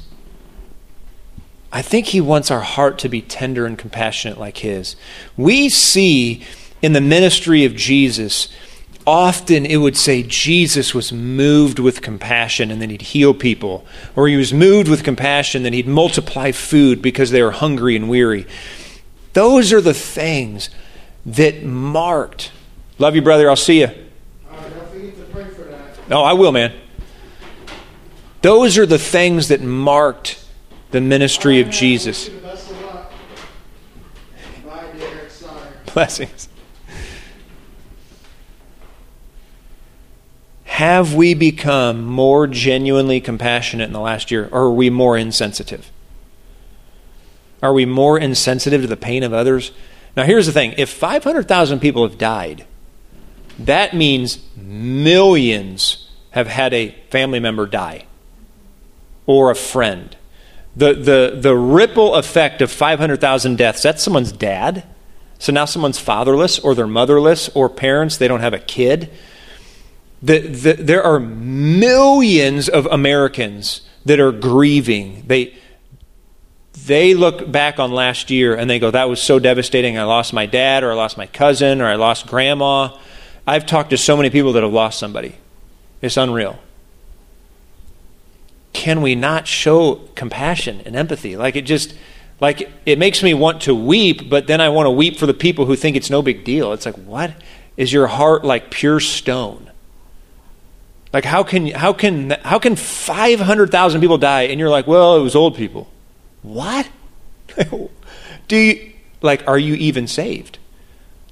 I 1.72 1.82
think 1.82 2.06
he 2.06 2.20
wants 2.20 2.50
our 2.50 2.62
heart 2.62 2.98
to 2.98 3.08
be 3.08 3.22
tender 3.22 3.64
and 3.64 3.78
compassionate 3.78 4.38
like 4.38 4.56
his. 4.56 4.96
We 5.36 5.68
see 5.68 6.42
in 6.82 6.94
the 6.94 7.00
ministry 7.00 7.64
of 7.64 7.76
Jesus, 7.76 8.48
often 9.06 9.64
it 9.64 9.76
would 9.76 9.96
say 9.96 10.24
Jesus 10.24 10.94
was 10.94 11.12
moved 11.12 11.78
with 11.78 12.02
compassion 12.02 12.72
and 12.72 12.82
then 12.82 12.90
he'd 12.90 13.02
heal 13.02 13.34
people, 13.34 13.86
or 14.16 14.26
he 14.26 14.36
was 14.36 14.52
moved 14.52 14.88
with 14.88 15.04
compassion, 15.04 15.62
then 15.62 15.74
he'd 15.74 15.86
multiply 15.86 16.50
food 16.50 17.00
because 17.00 17.30
they 17.30 17.40
were 17.44 17.52
hungry 17.52 17.94
and 17.94 18.08
weary. 18.08 18.48
Those 19.32 19.72
are 19.72 19.80
the 19.80 19.94
things 19.94 20.70
that 21.24 21.62
marked. 21.62 22.50
Love 22.98 23.14
you, 23.14 23.22
brother. 23.22 23.48
I'll 23.48 23.54
see 23.54 23.78
you. 23.78 23.90
Uh, 24.54 24.68
don't 24.68 24.88
forget 24.88 25.16
to 25.16 25.22
pray 25.32 25.44
Oh, 26.10 26.22
I 26.22 26.34
will, 26.34 26.52
man. 26.52 26.72
Those 28.42 28.76
are 28.76 28.86
the 28.86 28.98
things 28.98 29.48
that 29.48 29.62
marked 29.62 30.44
the 30.90 31.00
ministry 31.00 31.60
of 31.60 31.70
Jesus. 31.70 32.30
Blessings. 35.92 36.48
Have 40.64 41.14
we 41.14 41.34
become 41.34 42.04
more 42.04 42.48
genuinely 42.48 43.20
compassionate 43.20 43.86
in 43.86 43.92
the 43.92 44.00
last 44.00 44.30
year, 44.30 44.48
or 44.50 44.64
are 44.64 44.72
we 44.72 44.90
more 44.90 45.16
insensitive? 45.16 45.90
Are 47.62 47.72
we 47.72 47.86
more 47.86 48.18
insensitive 48.18 48.82
to 48.82 48.88
the 48.88 48.96
pain 48.96 49.22
of 49.22 49.32
others? 49.32 49.70
Now, 50.16 50.24
here's 50.24 50.46
the 50.46 50.52
thing 50.52 50.74
if 50.76 50.90
500,000 50.90 51.78
people 51.78 52.06
have 52.06 52.18
died, 52.18 52.66
that 53.58 53.94
means 53.94 54.38
millions 54.56 56.08
have 56.30 56.48
had 56.48 56.74
a 56.74 56.90
family 57.10 57.40
member 57.40 57.66
die 57.66 58.06
or 59.26 59.50
a 59.50 59.54
friend. 59.54 60.16
The, 60.76 60.94
the, 60.94 61.38
the 61.40 61.56
ripple 61.56 62.14
effect 62.14 62.60
of 62.60 62.70
500,000 62.70 63.56
deaths, 63.56 63.82
that's 63.82 64.02
someone's 64.02 64.32
dad. 64.32 64.84
So 65.38 65.52
now 65.52 65.64
someone's 65.64 65.98
fatherless 65.98 66.58
or 66.58 66.74
they're 66.74 66.86
motherless 66.86 67.48
or 67.50 67.68
parents, 67.68 68.16
they 68.16 68.28
don't 68.28 68.40
have 68.40 68.54
a 68.54 68.58
kid. 68.58 69.10
The, 70.22 70.38
the, 70.40 70.72
there 70.72 71.02
are 71.02 71.20
millions 71.20 72.68
of 72.68 72.86
Americans 72.86 73.82
that 74.04 74.18
are 74.18 74.32
grieving. 74.32 75.24
They, 75.26 75.54
they 76.86 77.14
look 77.14 77.50
back 77.50 77.78
on 77.78 77.92
last 77.92 78.30
year 78.30 78.56
and 78.56 78.68
they 78.68 78.78
go, 78.78 78.90
That 78.90 79.08
was 79.08 79.22
so 79.22 79.38
devastating. 79.38 79.98
I 79.98 80.04
lost 80.04 80.32
my 80.32 80.46
dad, 80.46 80.82
or 80.82 80.92
I 80.92 80.94
lost 80.94 81.16
my 81.16 81.26
cousin, 81.26 81.80
or 81.80 81.86
I 81.86 81.94
lost 81.96 82.26
grandma. 82.26 82.96
I've 83.46 83.66
talked 83.66 83.90
to 83.90 83.98
so 83.98 84.16
many 84.16 84.30
people 84.30 84.52
that 84.54 84.62
have 84.62 84.72
lost 84.72 84.98
somebody. 84.98 85.36
It's 86.00 86.16
unreal. 86.16 86.58
Can 88.72 89.02
we 89.02 89.14
not 89.14 89.46
show 89.46 89.96
compassion 90.14 90.82
and 90.84 90.96
empathy? 90.96 91.36
Like 91.36 91.56
it 91.56 91.62
just, 91.62 91.94
like 92.40 92.70
it 92.84 92.98
makes 92.98 93.22
me 93.22 93.34
want 93.34 93.62
to 93.62 93.74
weep, 93.74 94.28
but 94.28 94.46
then 94.46 94.60
I 94.60 94.68
want 94.68 94.86
to 94.86 94.90
weep 94.90 95.18
for 95.18 95.26
the 95.26 95.34
people 95.34 95.66
who 95.66 95.76
think 95.76 95.96
it's 95.96 96.10
no 96.10 96.22
big 96.22 96.44
deal. 96.44 96.72
It's 96.72 96.86
like, 96.86 96.96
what? 96.96 97.34
Is 97.76 97.92
your 97.92 98.06
heart 98.06 98.44
like 98.44 98.70
pure 98.70 99.00
stone? 99.00 99.70
Like 101.14 101.24
how 101.24 101.44
can 101.44 101.68
how 101.68 101.92
can 101.92 102.30
how 102.42 102.58
can 102.58 102.74
500,000 102.74 104.00
people 104.00 104.18
die 104.18 104.42
and 104.42 104.58
you're 104.58 104.68
like, 104.68 104.88
"Well, 104.88 105.16
it 105.16 105.22
was 105.22 105.36
old 105.36 105.56
people." 105.56 105.88
What? 106.42 106.88
Do 108.48 108.56
you 108.56 108.92
like 109.22 109.46
are 109.46 109.58
you 109.58 109.74
even 109.74 110.08
saved? 110.08 110.58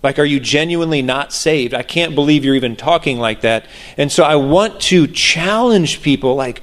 Like 0.02 0.18
are 0.18 0.24
you 0.24 0.40
genuinely 0.40 1.02
not 1.02 1.32
saved? 1.32 1.74
I 1.74 1.82
can't 1.82 2.14
believe 2.14 2.44
you're 2.44 2.54
even 2.54 2.76
talking 2.76 3.18
like 3.18 3.42
that. 3.42 3.66
And 3.96 4.10
so 4.10 4.24
I 4.24 4.36
want 4.36 4.80
to 4.82 5.06
challenge 5.06 6.02
people 6.02 6.34
like 6.34 6.62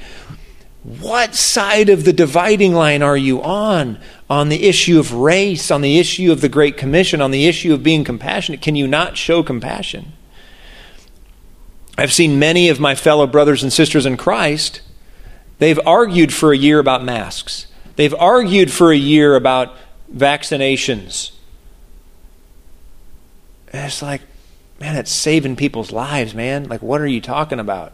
what 0.84 1.36
side 1.36 1.90
of 1.90 2.06
the 2.06 2.14
dividing 2.14 2.74
line 2.74 3.04
are 3.04 3.18
you 3.18 3.42
on? 3.44 4.00
On 4.30 4.50
the 4.50 4.68
issue 4.68 5.00
of 5.00 5.14
race, 5.14 5.72
on 5.72 5.82
the 5.82 6.00
issue 6.00 6.32
of 6.32 6.42
the 6.42 6.50
Great 6.50 6.78
Commission, 6.78 7.22
on 7.22 7.32
the 7.32 7.48
issue 7.48 7.74
of 7.74 7.84
being 7.84 8.04
compassionate? 8.04 8.62
Can 8.62 8.76
you 8.76 8.88
not 8.88 9.18
show 9.18 9.44
compassion? 9.44 10.14
I've 11.98 12.14
seen 12.14 12.40
many 12.40 12.70
of 12.70 12.80
my 12.80 12.96
fellow 12.96 13.28
brothers 13.28 13.62
and 13.62 13.74
sisters 13.74 14.06
in 14.06 14.16
Christ, 14.16 14.82
they've 15.58 15.80
argued 15.86 16.34
for 16.34 16.54
a 16.54 16.58
year 16.58 16.80
about 16.80 17.04
masks. 17.04 17.68
They've 17.98 18.16
argued 18.16 18.72
for 18.72 18.94
a 18.94 18.98
year 18.98 19.36
about 19.36 19.76
vaccinations. 20.16 21.32
And 23.72 23.86
it's 23.86 24.02
like, 24.02 24.22
man, 24.80 24.96
it's 24.96 25.12
saving 25.12 25.56
people's 25.56 25.92
lives, 25.92 26.34
man. 26.34 26.66
Like, 26.66 26.82
what 26.82 27.02
are 27.02 27.08
you 27.08 27.22
talking 27.22 27.60
about? 27.60 27.94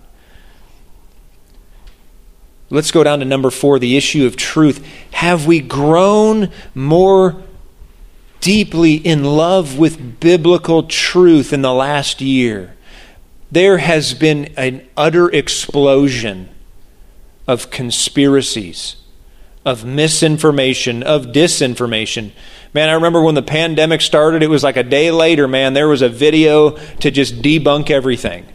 Let's 2.70 2.92
go 2.92 3.04
down 3.04 3.20
to 3.20 3.26
number 3.26 3.52
four 3.52 3.78
the 3.78 3.96
issue 3.96 4.26
of 4.26 4.36
truth. 4.36 4.86
Have 5.12 5.46
we 5.46 5.60
grown 5.60 6.52
more 6.74 7.44
deeply 8.40 8.96
in 8.96 9.24
love 9.24 9.78
with 9.78 10.20
biblical 10.20 10.84
truth 10.84 11.54
in 11.54 11.62
the 11.62 11.74
last 11.74 12.22
year? 12.22 12.76
There 13.52 13.78
has 13.78 14.14
been 14.14 14.46
an 14.58 14.88
utter 14.98 15.30
explosion 15.30 16.50
of 17.48 17.70
conspiracies, 17.70 18.96
of 19.64 19.86
misinformation, 19.86 21.04
of 21.04 21.28
disinformation. 21.28 22.32
Man, 22.76 22.90
I 22.90 22.94
remember 22.96 23.22
when 23.22 23.36
the 23.36 23.42
pandemic 23.42 24.02
started, 24.02 24.44
it 24.44 24.50
was 24.50 24.62
like 24.62 24.76
a 24.76 24.84
day 24.84 25.10
later, 25.10 25.48
man, 25.48 25.72
there 25.72 25.88
was 25.88 26.02
a 26.02 26.10
video 26.10 26.72
to 26.72 27.10
just 27.10 27.42
debunk 27.42 27.90
everything. 27.90 28.46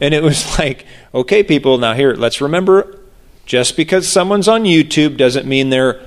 And 0.00 0.12
it 0.12 0.24
was 0.24 0.44
like, 0.58 0.86
okay, 1.14 1.44
people, 1.44 1.78
now 1.78 1.94
here, 1.94 2.14
let's 2.14 2.40
remember 2.40 2.98
just 3.46 3.76
because 3.76 4.08
someone's 4.08 4.48
on 4.48 4.64
YouTube 4.64 5.16
doesn't 5.16 5.46
mean 5.46 5.70
they're 5.70 6.00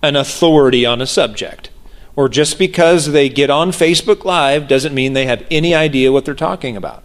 an 0.00 0.14
authority 0.14 0.86
on 0.86 1.00
a 1.00 1.08
subject. 1.08 1.70
Or 2.14 2.28
just 2.28 2.56
because 2.56 3.10
they 3.10 3.28
get 3.28 3.50
on 3.50 3.72
Facebook 3.72 4.24
Live 4.24 4.68
doesn't 4.68 4.94
mean 4.94 5.14
they 5.14 5.26
have 5.26 5.44
any 5.50 5.74
idea 5.74 6.12
what 6.12 6.24
they're 6.24 6.34
talking 6.36 6.76
about. 6.76 7.02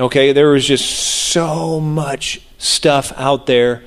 Okay, 0.00 0.32
there 0.32 0.48
was 0.48 0.66
just 0.66 0.90
so 0.90 1.78
much 1.78 2.40
stuff 2.58 3.12
out 3.14 3.46
there. 3.46 3.84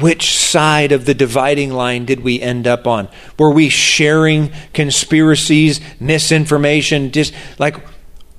Which 0.00 0.38
side 0.38 0.92
of 0.92 1.04
the 1.04 1.14
dividing 1.14 1.72
line 1.72 2.04
did 2.04 2.20
we 2.20 2.40
end 2.40 2.66
up 2.66 2.86
on? 2.86 3.08
Were 3.38 3.50
we 3.50 3.68
sharing 3.68 4.52
conspiracies, 4.72 5.80
misinformation, 6.00 7.10
just 7.10 7.34
like 7.58 7.76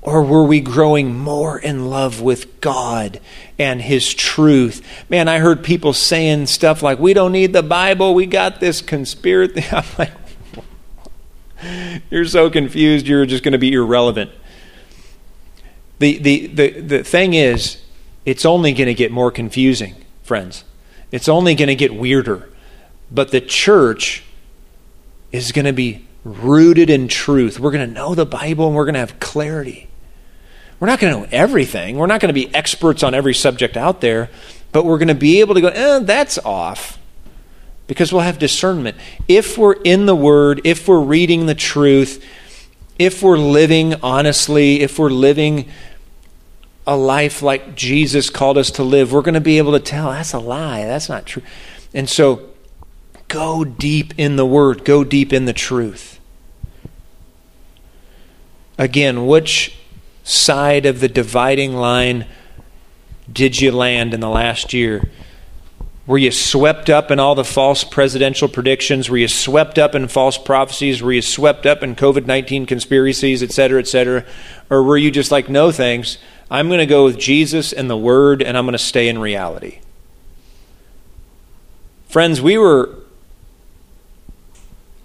or 0.02 0.22
were 0.22 0.44
we 0.44 0.60
growing 0.60 1.14
more 1.14 1.58
in 1.58 1.90
love 1.90 2.22
with 2.22 2.60
God 2.60 3.20
and 3.58 3.82
His 3.82 4.14
truth? 4.14 4.82
Man, 5.10 5.28
I 5.28 5.38
heard 5.38 5.62
people 5.62 5.92
saying 5.92 6.46
stuff 6.46 6.82
like, 6.82 6.98
we 6.98 7.12
don't 7.12 7.32
need 7.32 7.52
the 7.52 7.62
Bible, 7.62 8.14
we 8.14 8.26
got 8.26 8.60
this 8.60 8.80
conspiracy. 8.80 9.64
I'm 9.72 9.84
like, 9.98 10.12
you're 12.10 12.24
so 12.24 12.48
confused, 12.48 13.06
you're 13.06 13.26
just 13.26 13.44
going 13.44 13.52
to 13.52 13.58
be 13.58 13.72
irrelevant. 13.72 14.30
The, 15.98 16.16
the, 16.18 16.46
the, 16.46 16.80
the 16.80 17.04
thing 17.04 17.34
is, 17.34 17.82
it's 18.24 18.46
only 18.46 18.72
going 18.72 18.86
to 18.86 18.94
get 18.94 19.12
more 19.12 19.30
confusing, 19.30 19.96
friends. 20.22 20.64
It's 21.10 21.28
only 21.28 21.54
going 21.54 21.68
to 21.68 21.74
get 21.74 21.94
weirder. 21.94 22.48
But 23.10 23.30
the 23.30 23.40
church 23.40 24.22
is 25.32 25.52
going 25.52 25.64
to 25.64 25.72
be 25.72 26.06
rooted 26.24 26.90
in 26.90 27.08
truth. 27.08 27.58
We're 27.58 27.70
going 27.70 27.88
to 27.88 27.92
know 27.92 28.14
the 28.14 28.26
Bible 28.26 28.68
and 28.68 28.76
we're 28.76 28.84
going 28.84 28.94
to 28.94 29.00
have 29.00 29.18
clarity. 29.20 29.88
We're 30.78 30.88
not 30.88 30.98
going 30.98 31.12
to 31.12 31.20
know 31.20 31.28
everything. 31.30 31.98
We're 31.98 32.06
not 32.06 32.20
going 32.20 32.28
to 32.28 32.34
be 32.34 32.52
experts 32.54 33.02
on 33.02 33.14
every 33.14 33.34
subject 33.34 33.76
out 33.76 34.00
there, 34.00 34.30
but 34.72 34.84
we're 34.84 34.98
going 34.98 35.08
to 35.08 35.14
be 35.14 35.40
able 35.40 35.54
to 35.54 35.60
go, 35.60 35.68
eh, 35.68 35.98
that's 36.00 36.38
off. 36.38 36.98
Because 37.86 38.12
we'll 38.12 38.22
have 38.22 38.38
discernment. 38.38 38.96
If 39.26 39.58
we're 39.58 39.74
in 39.82 40.06
the 40.06 40.14
Word, 40.14 40.60
if 40.64 40.86
we're 40.86 41.00
reading 41.00 41.46
the 41.46 41.56
truth, 41.56 42.24
if 43.00 43.22
we're 43.22 43.38
living 43.38 43.94
honestly, 44.02 44.80
if 44.80 44.98
we're 44.98 45.10
living 45.10 45.68
a 46.86 46.96
life 46.96 47.42
like 47.42 47.74
Jesus 47.74 48.30
called 48.30 48.58
us 48.58 48.70
to 48.72 48.82
live, 48.82 49.12
we're 49.12 49.22
going 49.22 49.34
to 49.34 49.40
be 49.40 49.58
able 49.58 49.72
to 49.72 49.80
tell 49.80 50.10
that's 50.10 50.32
a 50.32 50.38
lie. 50.38 50.84
That's 50.84 51.08
not 51.08 51.26
true. 51.26 51.42
And 51.92 52.08
so 52.08 52.48
go 53.28 53.64
deep 53.64 54.14
in 54.18 54.36
the 54.36 54.46
Word, 54.46 54.84
go 54.84 55.04
deep 55.04 55.32
in 55.32 55.44
the 55.44 55.52
truth. 55.52 56.20
Again, 58.78 59.26
which 59.26 59.76
side 60.24 60.86
of 60.86 61.00
the 61.00 61.08
dividing 61.08 61.74
line 61.74 62.26
did 63.30 63.60
you 63.60 63.72
land 63.72 64.14
in 64.14 64.20
the 64.20 64.28
last 64.28 64.72
year? 64.72 65.10
Were 66.06 66.18
you 66.18 66.32
swept 66.32 66.90
up 66.90 67.10
in 67.10 67.20
all 67.20 67.36
the 67.36 67.44
false 67.44 67.84
presidential 67.84 68.48
predictions? 68.48 69.08
Were 69.08 69.18
you 69.18 69.28
swept 69.28 69.78
up 69.78 69.94
in 69.94 70.08
false 70.08 70.38
prophecies? 70.38 71.02
Were 71.02 71.12
you 71.12 71.22
swept 71.22 71.66
up 71.66 71.84
in 71.84 71.94
COVID 71.94 72.26
19 72.26 72.66
conspiracies, 72.66 73.42
et 73.42 73.52
cetera, 73.52 73.78
et 73.78 73.86
cetera? 73.86 74.24
Or 74.70 74.82
were 74.82 74.96
you 74.96 75.12
just 75.12 75.30
like, 75.30 75.48
no 75.48 75.70
thanks, 75.70 76.18
I'm 76.50 76.68
going 76.68 76.80
to 76.80 76.86
go 76.86 77.04
with 77.04 77.18
Jesus 77.18 77.72
and 77.72 77.88
the 77.88 77.96
Word 77.96 78.42
and 78.42 78.58
I'm 78.58 78.64
going 78.64 78.72
to 78.72 78.78
stay 78.78 79.08
in 79.08 79.18
reality? 79.18 79.80
Friends, 82.08 82.42
we 82.42 82.58
were. 82.58 82.96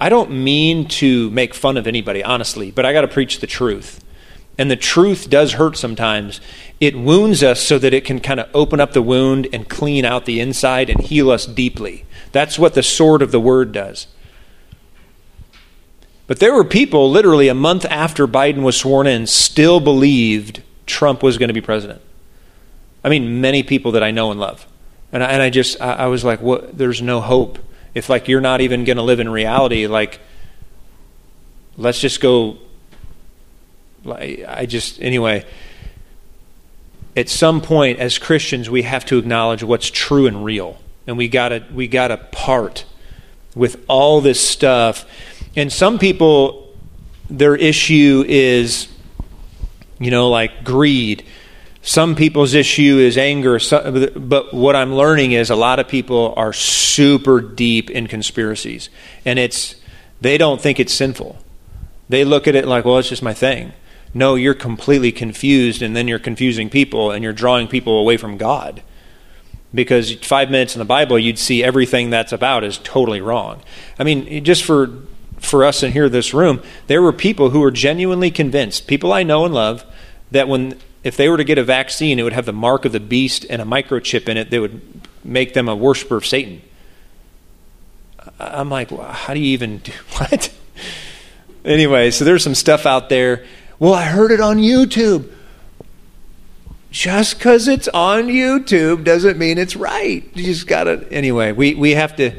I 0.02 0.10
don't 0.10 0.32
mean 0.32 0.88
to 0.88 1.30
make 1.30 1.54
fun 1.54 1.78
of 1.78 1.88
anybody, 1.88 2.24
honestly, 2.24 2.72
but 2.72 2.86
I 2.86 2.94
got 2.94 3.02
to 3.02 3.08
preach 3.08 3.40
the 3.40 3.48
truth. 3.48 4.04
And 4.58 4.72
the 4.72 4.76
truth 4.76 5.30
does 5.30 5.54
hurt 5.54 5.78
sometimes. 5.78 6.42
It 6.80 6.98
wounds 6.98 7.44
us 7.44 7.62
so 7.62 7.78
that 7.78 7.94
it 7.94 8.06
can 8.06 8.20
kind 8.20 8.40
of 8.40 8.50
open 8.54 8.80
up 8.80 8.94
the 8.94 9.02
wound 9.02 9.48
and 9.54 9.70
clean 9.70 10.04
out 10.04 10.26
the 10.26 10.40
inside 10.40 10.90
and 10.90 11.02
heal 11.02 11.30
us 11.30 11.46
deeply. 11.46 12.06
That's 12.32 12.58
what 12.58 12.74
the 12.74 12.84
sword 12.84 13.22
of 13.22 13.32
the 13.32 13.40
word 13.40 13.72
does. 13.72 14.08
But 16.28 16.40
there 16.40 16.54
were 16.54 16.64
people 16.64 17.12
literally 17.12 17.50
a 17.50 17.54
month 17.54 17.86
after 17.86 18.28
Biden 18.28 18.64
was 18.64 18.78
sworn 18.78 19.08
in 19.08 19.28
still 19.28 19.80
believed 19.80 20.64
Trump 20.86 21.24
was 21.24 21.38
going 21.38 21.50
to 21.50 21.54
be 21.54 21.62
president. 21.62 22.02
I 23.04 23.10
mean, 23.10 23.42
many 23.42 23.64
people 23.64 23.94
that 23.94 24.04
I 24.04 24.12
know 24.12 24.32
and 24.32 24.40
love. 24.40 24.66
And 25.12 25.24
I, 25.24 25.28
and 25.32 25.42
I 25.42 25.50
just, 25.50 25.80
I, 25.82 25.94
I 25.94 26.06
was 26.08 26.24
like, 26.24 26.42
what? 26.42 26.78
There's 26.78 27.02
no 27.02 27.22
hope. 27.22 27.60
If 27.94 28.10
like 28.10 28.28
you're 28.28 28.42
not 28.42 28.62
even 28.62 28.84
going 28.84 28.98
to 28.98 29.04
live 29.04 29.20
in 29.20 29.30
reality, 29.30 29.88
like, 29.88 30.20
let's 31.78 32.00
just 32.00 32.20
go 32.20 32.58
I 34.08 34.66
just, 34.68 35.02
anyway, 35.02 35.46
at 37.16 37.30
some 37.30 37.62
point 37.62 38.00
as 38.00 38.18
Christians, 38.18 38.70
we 38.70 38.84
have 38.84 39.06
to 39.06 39.18
acknowledge 39.18 39.64
what's 39.64 39.90
true 39.90 40.28
and 40.28 40.44
real. 40.46 40.80
And 41.08 41.18
we 41.18 41.28
gotta, 41.28 41.66
we 41.74 41.88
gotta 41.88 42.18
part 42.18 42.86
with 43.56 43.84
all 43.88 44.22
this 44.22 44.40
stuff. 44.40 45.06
And 45.56 45.72
some 45.72 45.98
people, 45.98 46.76
their 47.30 47.56
issue 47.56 48.24
is, 48.28 48.90
you 50.00 50.12
know, 50.12 50.30
like 50.30 50.64
greed. 50.64 51.24
Some 51.82 52.16
people's 52.16 52.54
issue 52.54 52.98
is 52.98 53.18
anger. 53.18 53.60
But 54.16 54.54
what 54.54 54.76
I'm 54.76 54.96
learning 54.96 55.34
is 55.34 55.50
a 55.50 55.56
lot 55.56 55.80
of 55.80 55.88
people 55.88 56.34
are 56.36 56.52
super 56.52 57.42
deep 57.42 57.92
in 57.92 58.08
conspiracies. 58.08 58.90
And 59.24 59.38
it's, 59.38 59.76
they 60.20 60.38
don't 60.38 60.60
think 60.60 60.80
it's 60.80 60.94
sinful. 60.94 61.38
They 62.10 62.26
look 62.26 62.48
at 62.48 62.56
it 62.56 62.66
like, 62.66 62.86
well, 62.86 62.98
it's 62.98 63.10
just 63.10 63.24
my 63.24 63.34
thing. 63.34 63.74
No, 64.14 64.36
you're 64.36 64.54
completely 64.54 65.12
confused, 65.12 65.82
and 65.82 65.96
then 65.96 66.08
you're 66.08 66.20
confusing 66.20 66.70
people, 66.70 67.12
and 67.12 67.24
you're 67.24 67.34
drawing 67.34 67.68
people 67.68 68.00
away 68.00 68.18
from 68.18 68.38
God. 68.38 68.82
Because 69.74 70.14
five 70.16 70.50
minutes 70.50 70.74
in 70.74 70.80
the 70.80 70.86
Bible, 70.86 71.20
you'd 71.20 71.38
see 71.38 71.64
everything 71.64 72.10
that's 72.10 72.32
about 72.32 72.64
is 72.64 72.78
totally 72.78 73.20
wrong. 73.20 73.62
I 74.00 74.06
mean, 74.06 74.44
just 74.46 74.64
for 74.64 74.88
for 75.38 75.64
us 75.64 75.84
in 75.84 75.92
here, 75.92 76.10
this 76.10 76.34
room, 76.34 76.62
there 76.88 77.02
were 77.02 77.14
people 77.14 77.50
who 77.50 77.60
were 77.60 77.72
genuinely 77.72 78.32
convinced, 78.32 78.88
people 78.88 79.14
I 79.14 79.24
know 79.24 79.46
and 79.46 79.54
love, 79.54 79.84
that 80.32 80.48
when 80.48 80.80
if 81.04 81.18
they 81.18 81.30
were 81.30 81.38
to 81.38 81.44
get 81.44 81.58
a 81.58 81.64
vaccine, 81.64 82.18
it 82.18 82.24
would 82.24 82.34
have 82.34 82.48
the 82.48 82.54
mark 82.54 82.84
of 82.84 82.92
the 82.92 83.00
beast 83.00 83.46
and 83.50 83.62
a 83.62 83.66
microchip 83.66 84.28
in 84.28 84.38
it 84.38 84.50
that 84.50 84.60
would 84.60 84.82
make 85.24 85.54
them 85.54 85.70
a 85.70 85.76
worshiper 85.76 86.18
of 86.18 86.26
Satan. 86.26 86.62
I'm 88.40 88.72
like, 88.72 88.90
well, 88.90 89.12
how 89.12 89.36
do 89.36 89.40
you 89.40 89.50
even 89.50 89.78
do 89.78 89.92
what? 90.18 90.52
anyway, 91.64 92.10
so 92.10 92.26
there's 92.26 92.44
some 92.44 92.56
stuff 92.56 92.88
out 92.88 93.10
there 93.10 93.46
well, 93.78 93.94
I 93.94 94.04
heard 94.04 94.32
it 94.32 94.40
on 94.40 94.58
YouTube. 94.58 95.30
Just 96.92 97.38
because 97.38 97.68
it's 97.68 97.90
on 97.90 98.28
YouTube 98.28 99.04
doesn't 99.04 99.38
mean 99.38 99.58
it's 99.58 99.76
right. 99.76 100.24
You 100.34 100.46
just 100.46 100.66
gotta 100.66 101.06
anyway. 101.12 101.52
We 101.52 101.76
we 101.76 101.92
have 101.92 102.16
to 102.16 102.32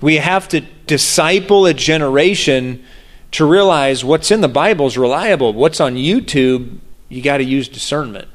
we 0.00 0.16
have 0.18 0.46
to 0.50 0.64
disciple 0.86 1.66
a 1.66 1.74
generation 1.74 2.84
to 3.32 3.44
realize 3.44 4.04
what's 4.04 4.30
in 4.30 4.40
the 4.40 4.48
Bible 4.48 4.86
is 4.86 4.96
reliable. 4.96 5.52
What's 5.52 5.80
on 5.80 5.94
YouTube, 5.94 6.78
you 7.08 7.22
got 7.22 7.38
to 7.38 7.44
use 7.44 7.68
discernment. 7.68 8.28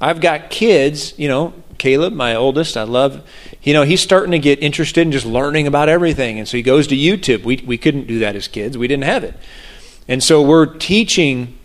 I've 0.00 0.20
got 0.20 0.50
kids, 0.50 1.16
you 1.18 1.28
know, 1.28 1.54
Caleb, 1.78 2.12
my 2.12 2.34
oldest, 2.34 2.76
I 2.76 2.82
love, 2.84 3.22
you 3.62 3.72
know, 3.72 3.82
he's 3.82 4.00
starting 4.00 4.32
to 4.32 4.38
get 4.38 4.62
interested 4.62 5.02
in 5.02 5.12
just 5.12 5.26
learning 5.26 5.66
about 5.66 5.88
everything. 5.88 6.38
And 6.38 6.48
so 6.48 6.56
he 6.56 6.62
goes 6.62 6.86
to 6.88 6.96
YouTube. 6.96 7.44
We, 7.44 7.62
we 7.66 7.78
couldn't 7.78 8.06
do 8.06 8.20
that 8.20 8.36
as 8.36 8.48
kids, 8.48 8.78
we 8.78 8.88
didn't 8.88 9.04
have 9.04 9.24
it. 9.24 9.34
And 10.08 10.22
so 10.22 10.42
we're 10.42 10.66
teaching 10.66 11.58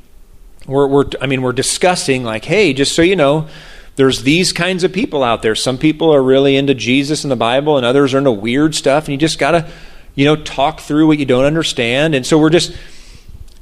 we're, 0.67 0.87
we're, 0.87 1.05
I 1.21 1.27
mean, 1.27 1.41
we're 1.41 1.53
discussing, 1.53 2.23
like, 2.23 2.45
hey, 2.45 2.73
just 2.73 2.93
so 2.93 3.01
you 3.01 3.15
know, 3.15 3.47
there's 3.95 4.23
these 4.23 4.51
kinds 4.51 4.83
of 4.83 4.91
people 4.91 5.23
out 5.23 5.41
there. 5.41 5.55
Some 5.55 5.77
people 5.77 6.13
are 6.13 6.21
really 6.21 6.55
into 6.57 6.73
Jesus 6.73 7.23
and 7.23 7.31
the 7.31 7.37
Bible, 7.37 7.77
and 7.77 7.85
others 7.85 8.13
are 8.13 8.17
into 8.17 8.31
weird 8.31 8.75
stuff, 8.75 9.05
and 9.05 9.13
you 9.13 9.17
just 9.17 9.39
got 9.39 9.51
to, 9.51 9.71
you 10.17 10.25
know, 10.25 10.35
talk 10.35 10.79
through 10.79 11.05
what 11.05 11.19
you 11.19 11.25
don't 11.25 11.45
understand. 11.45 12.15
And 12.15 12.25
so 12.25 12.39
we're 12.39 12.49
just, 12.49 12.75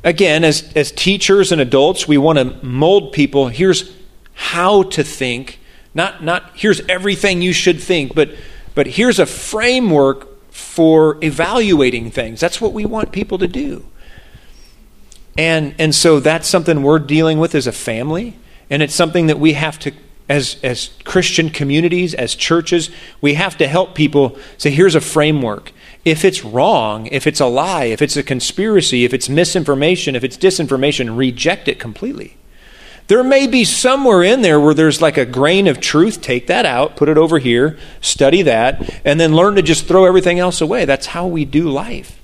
again, 0.06 0.46
as, 0.46 0.72
as 0.74 0.90
teachers 0.90 1.52
and 1.52 1.60
adults, 1.60 2.08
we 2.08 2.18
want 2.18 2.40
to 2.40 2.66
mold 2.66 3.12
people. 3.12 3.50
Here's 3.50 3.94
how 4.34 4.84
to 4.84 5.04
think, 5.04 5.60
not, 5.94 6.24
not 6.24 6.52
here's 6.56 6.80
everything 6.88 7.42
you 7.42 7.52
should 7.52 7.82
think, 7.82 8.16
but, 8.16 8.32
but 8.74 8.88
here's 8.88 9.20
a 9.20 9.26
framework 9.26 10.50
for 10.50 11.18
evaluating 11.22 12.10
things. 12.10 12.40
That's 12.40 12.62
what 12.62 12.72
we 12.72 12.86
want 12.86 13.12
people 13.12 13.38
to 13.40 13.48
do. 13.48 13.86
And, 15.38 15.76
and 15.78 15.94
so 15.94 16.22
that's 16.22 16.48
something 16.48 16.84
we're 16.84 17.00
dealing 17.00 17.38
with 17.38 17.54
as 17.54 17.68
a 17.68 17.74
family. 17.74 18.38
And 18.70 18.82
it's 18.82 18.96
something 18.96 19.28
that 19.28 19.40
we 19.40 19.54
have 19.54 19.78
to, 19.80 19.92
as, 20.30 20.56
as 20.64 20.92
Christian 21.04 21.50
communities, 21.50 22.14
as 22.14 22.34
churches, 22.34 22.90
we 23.20 23.34
have 23.34 23.58
to 23.58 23.68
help 23.68 23.94
people 23.94 24.38
say, 24.58 24.72
here's 24.72 24.96
a 24.96 25.02
framework. 25.02 25.74
If 26.06 26.24
it's 26.24 26.46
wrong, 26.46 27.08
if 27.08 27.26
it's 27.26 27.40
a 27.40 27.48
lie, 27.48 27.86
if 27.86 28.02
it's 28.02 28.16
a 28.16 28.24
conspiracy, 28.24 29.04
if 29.04 29.14
it's 29.14 29.28
misinformation, 29.28 30.16
if 30.16 30.24
it's 30.24 30.38
disinformation, 30.38 31.18
reject 31.18 31.68
it 31.68 31.80
completely. 31.80 32.38
There 33.08 33.24
may 33.24 33.46
be 33.48 33.66
somewhere 33.66 34.24
in 34.24 34.42
there 34.42 34.60
where 34.60 34.74
there's 34.74 35.02
like 35.02 35.18
a 35.18 35.26
grain 35.26 35.68
of 35.68 35.80
truth. 35.80 36.22
Take 36.22 36.48
that 36.48 36.66
out, 36.66 36.96
put 36.96 37.10
it 37.10 37.18
over 37.18 37.38
here, 37.38 37.78
study 38.02 38.44
that, 38.44 39.02
and 39.04 39.20
then 39.20 39.36
learn 39.36 39.56
to 39.56 39.62
just 39.62 39.88
throw 39.88 40.06
everything 40.06 40.40
else 40.40 40.62
away. 40.62 40.86
That's 40.86 41.08
how 41.08 41.28
we 41.28 41.46
do 41.46 41.70
life. 41.70 42.20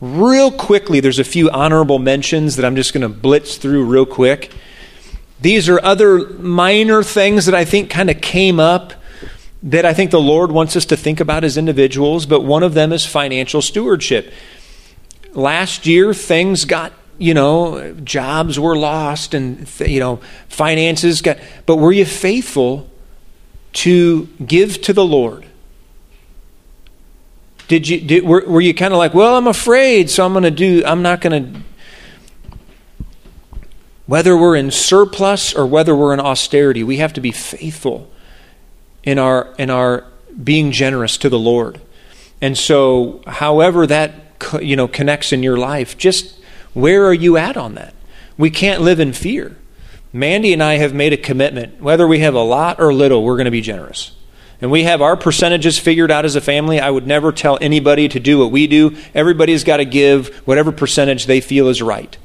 Real 0.00 0.52
quickly, 0.52 1.00
there's 1.00 1.18
a 1.18 1.24
few 1.24 1.50
honorable 1.50 1.98
mentions 1.98 2.56
that 2.56 2.64
I'm 2.64 2.76
just 2.76 2.92
going 2.92 3.02
to 3.02 3.08
blitz 3.08 3.56
through 3.56 3.84
real 3.84 4.06
quick. 4.06 4.52
These 5.40 5.68
are 5.68 5.82
other 5.82 6.28
minor 6.38 7.02
things 7.02 7.46
that 7.46 7.54
I 7.54 7.64
think 7.64 7.90
kind 7.90 8.10
of 8.10 8.20
came 8.20 8.60
up 8.60 8.92
that 9.62 9.84
I 9.84 9.92
think 9.92 10.10
the 10.10 10.20
Lord 10.20 10.52
wants 10.52 10.76
us 10.76 10.84
to 10.86 10.96
think 10.96 11.20
about 11.20 11.44
as 11.44 11.56
individuals, 11.56 12.26
but 12.26 12.42
one 12.42 12.62
of 12.62 12.74
them 12.74 12.92
is 12.92 13.04
financial 13.04 13.60
stewardship. 13.60 14.32
Last 15.32 15.86
year, 15.86 16.14
things 16.14 16.64
got 16.64 16.92
you 17.18 17.34
know, 17.34 17.92
jobs 18.04 18.58
were 18.58 18.76
lost 18.76 19.34
and, 19.34 19.68
you 19.80 19.98
know, 19.98 20.20
finances 20.48 21.20
got, 21.20 21.38
but 21.66 21.76
were 21.76 21.92
you 21.92 22.04
faithful 22.04 22.88
to 23.72 24.26
give 24.46 24.80
to 24.82 24.92
the 24.92 25.04
Lord? 25.04 25.44
Did 27.66 27.88
you, 27.88 28.00
did, 28.00 28.24
were, 28.24 28.44
were 28.46 28.60
you 28.60 28.72
kind 28.72 28.94
of 28.94 28.98
like, 28.98 29.14
well, 29.14 29.36
I'm 29.36 29.48
afraid, 29.48 30.08
so 30.08 30.24
I'm 30.24 30.32
going 30.32 30.44
to 30.44 30.50
do, 30.50 30.82
I'm 30.86 31.02
not 31.02 31.20
going 31.20 31.52
to, 31.52 31.60
whether 34.06 34.36
we're 34.36 34.56
in 34.56 34.70
surplus 34.70 35.52
or 35.52 35.66
whether 35.66 35.94
we're 35.94 36.14
in 36.14 36.20
austerity, 36.20 36.82
we 36.82 36.98
have 36.98 37.12
to 37.14 37.20
be 37.20 37.32
faithful 37.32 38.08
in 39.02 39.18
our, 39.18 39.54
in 39.58 39.70
our 39.70 40.04
being 40.42 40.72
generous 40.72 41.16
to 41.18 41.28
the 41.28 41.38
Lord. 41.38 41.80
And 42.40 42.56
so, 42.56 43.22
however 43.26 43.86
that, 43.86 44.12
you 44.60 44.76
know, 44.76 44.88
connects 44.88 45.32
in 45.32 45.42
your 45.42 45.56
life, 45.56 45.98
just 45.98 46.38
where 46.74 47.06
are 47.06 47.14
you 47.14 47.36
at 47.36 47.56
on 47.56 47.74
that? 47.74 47.94
We 48.36 48.50
can't 48.50 48.82
live 48.82 49.00
in 49.00 49.12
fear. 49.12 49.56
Mandy 50.12 50.52
and 50.52 50.62
I 50.62 50.74
have 50.74 50.94
made 50.94 51.12
a 51.12 51.16
commitment. 51.16 51.80
Whether 51.80 52.06
we 52.06 52.20
have 52.20 52.34
a 52.34 52.42
lot 52.42 52.80
or 52.80 52.94
little, 52.94 53.24
we're 53.24 53.36
going 53.36 53.46
to 53.46 53.50
be 53.50 53.60
generous. 53.60 54.12
And 54.60 54.70
we 54.70 54.84
have 54.84 55.02
our 55.02 55.16
percentages 55.16 55.78
figured 55.78 56.10
out 56.10 56.24
as 56.24 56.34
a 56.34 56.40
family. 56.40 56.80
I 56.80 56.90
would 56.90 57.06
never 57.06 57.30
tell 57.30 57.58
anybody 57.60 58.08
to 58.08 58.20
do 58.20 58.38
what 58.38 58.50
we 58.50 58.66
do. 58.66 58.96
Everybody's 59.14 59.64
got 59.64 59.76
to 59.76 59.84
give 59.84 60.34
whatever 60.46 60.72
percentage 60.72 61.26
they 61.26 61.40
feel 61.40 61.68
is 61.68 61.82
right. 61.82 62.16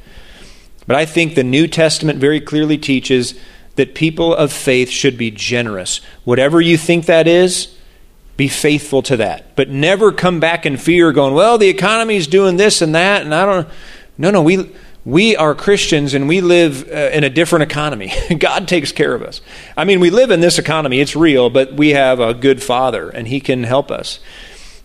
But 0.87 0.95
I 0.95 1.05
think 1.05 1.35
the 1.35 1.43
New 1.43 1.67
Testament 1.67 2.19
very 2.19 2.41
clearly 2.41 2.77
teaches 2.77 3.39
that 3.75 3.95
people 3.95 4.35
of 4.35 4.51
faith 4.51 4.89
should 4.89 5.17
be 5.17 5.31
generous. 5.31 6.01
Whatever 6.23 6.61
you 6.61 6.77
think 6.77 7.05
that 7.05 7.27
is, 7.27 7.75
be 8.37 8.47
faithful 8.47 9.01
to 9.03 9.17
that. 9.17 9.55
But 9.55 9.69
never 9.69 10.11
come 10.11 10.39
back 10.39 10.65
in 10.65 10.77
fear 10.77 11.11
going, 11.11 11.33
well, 11.33 11.57
the 11.57 11.69
economy's 11.69 12.27
doing 12.27 12.57
this 12.57 12.81
and 12.81 12.95
that, 12.95 13.21
and 13.23 13.33
I 13.33 13.45
don't. 13.45 13.67
No, 14.17 14.29
no, 14.29 14.43
we, 14.43 14.71
we 15.05 15.35
are 15.35 15.55
Christians 15.55 16.13
and 16.13 16.27
we 16.27 16.39
live 16.41 16.87
uh, 16.89 17.09
in 17.11 17.23
a 17.23 17.29
different 17.29 17.63
economy. 17.63 18.13
God 18.39 18.67
takes 18.67 18.91
care 18.91 19.13
of 19.13 19.21
us. 19.21 19.41
I 19.75 19.85
mean, 19.85 19.99
we 19.99 20.09
live 20.09 20.31
in 20.31 20.39
this 20.39 20.59
economy, 20.59 20.99
it's 20.99 21.15
real, 21.15 21.49
but 21.49 21.73
we 21.73 21.89
have 21.89 22.19
a 22.19 22.33
good 22.33 22.61
Father 22.61 23.09
and 23.09 23.27
He 23.27 23.39
can 23.39 23.63
help 23.63 23.91
us. 23.91 24.19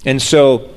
And 0.04 0.20
so, 0.20 0.70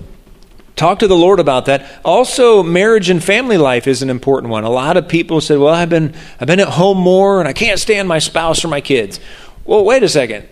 talk 0.82 1.00
to 1.00 1.08
the 1.08 1.16
Lord 1.16 1.40
about 1.40 1.66
that. 1.66 1.86
Also, 2.04 2.64
marriage 2.64 3.10
and 3.10 3.24
family 3.24 3.58
life 3.58 3.86
is 3.86 4.02
an 4.02 4.10
important 4.10 4.52
one. 4.52 4.64
A 4.64 4.70
lot 4.70 4.98
of 4.98 5.08
people 5.08 5.40
said, 5.40 5.60
"Well, 5.60 5.74
I've 5.74 5.90
been 5.90 6.14
I've 6.40 6.48
been 6.48 6.60
at 6.60 6.70
home 6.70 6.98
more 6.98 7.40
and 7.40 7.48
I 7.48 7.54
can't 7.54 7.80
stand 7.80 8.08
my 8.08 8.18
spouse 8.18 8.66
or 8.66 8.68
my 8.68 8.82
kids." 8.82 9.20
Well, 9.64 9.86
wait 9.86 10.02
a 10.02 10.10
second. 10.10 10.48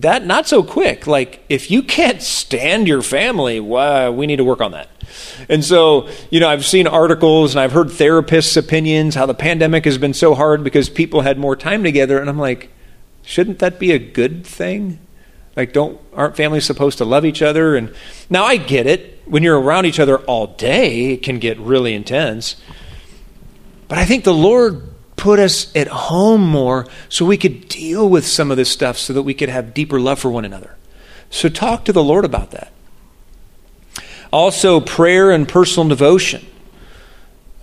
That 0.00 0.24
not 0.24 0.48
so 0.48 0.62
quick. 0.62 1.06
Like 1.06 1.44
if 1.50 1.70
you 1.70 1.82
can't 1.82 2.22
stand 2.22 2.88
your 2.88 3.02
family, 3.02 3.60
well, 3.60 4.14
we 4.14 4.26
need 4.26 4.36
to 4.36 4.44
work 4.44 4.62
on 4.62 4.72
that. 4.72 4.88
And 5.48 5.62
so, 5.64 6.08
you 6.30 6.40
know, 6.40 6.48
I've 6.48 6.64
seen 6.64 6.86
articles 6.86 7.54
and 7.54 7.60
I've 7.60 7.72
heard 7.72 7.88
therapists' 7.88 8.56
opinions 8.56 9.14
how 9.14 9.26
the 9.26 9.34
pandemic 9.34 9.84
has 9.84 9.98
been 9.98 10.14
so 10.14 10.34
hard 10.34 10.64
because 10.64 10.88
people 10.88 11.20
had 11.20 11.38
more 11.38 11.54
time 11.54 11.84
together. 11.84 12.18
And 12.18 12.28
I'm 12.28 12.38
like, 12.38 12.70
shouldn't 13.22 13.58
that 13.60 13.78
be 13.78 13.92
a 13.92 13.98
good 13.98 14.46
thing? 14.46 14.98
Like, 15.56 15.72
don't 15.72 15.98
aren't 16.12 16.36
families 16.36 16.64
supposed 16.64 16.98
to 16.98 17.04
love 17.04 17.24
each 17.24 17.42
other? 17.42 17.76
And 17.76 17.94
now 18.28 18.44
I 18.44 18.58
get 18.58 18.86
it. 18.86 19.22
When 19.24 19.42
you're 19.42 19.58
around 19.58 19.86
each 19.86 19.98
other 19.98 20.18
all 20.18 20.46
day, 20.46 21.12
it 21.12 21.22
can 21.22 21.38
get 21.38 21.58
really 21.58 21.94
intense. 21.94 22.56
But 23.88 23.98
I 23.98 24.04
think 24.04 24.24
the 24.24 24.34
Lord 24.34 24.82
put 25.16 25.38
us 25.38 25.74
at 25.74 25.88
home 25.88 26.46
more 26.46 26.86
so 27.08 27.24
we 27.24 27.36
could 27.36 27.68
deal 27.68 28.08
with 28.08 28.26
some 28.26 28.50
of 28.50 28.56
this 28.56 28.70
stuff 28.70 28.98
so 28.98 29.12
that 29.12 29.22
we 29.22 29.34
could 29.34 29.48
have 29.48 29.74
deeper 29.74 29.98
love 29.98 30.18
for 30.18 30.30
one 30.30 30.44
another. 30.44 30.76
So 31.30 31.48
talk 31.48 31.84
to 31.86 31.92
the 31.92 32.04
Lord 32.04 32.24
about 32.24 32.50
that. 32.52 32.72
Also, 34.32 34.80
prayer 34.80 35.30
and 35.30 35.48
personal 35.48 35.88
devotion. 35.88 36.46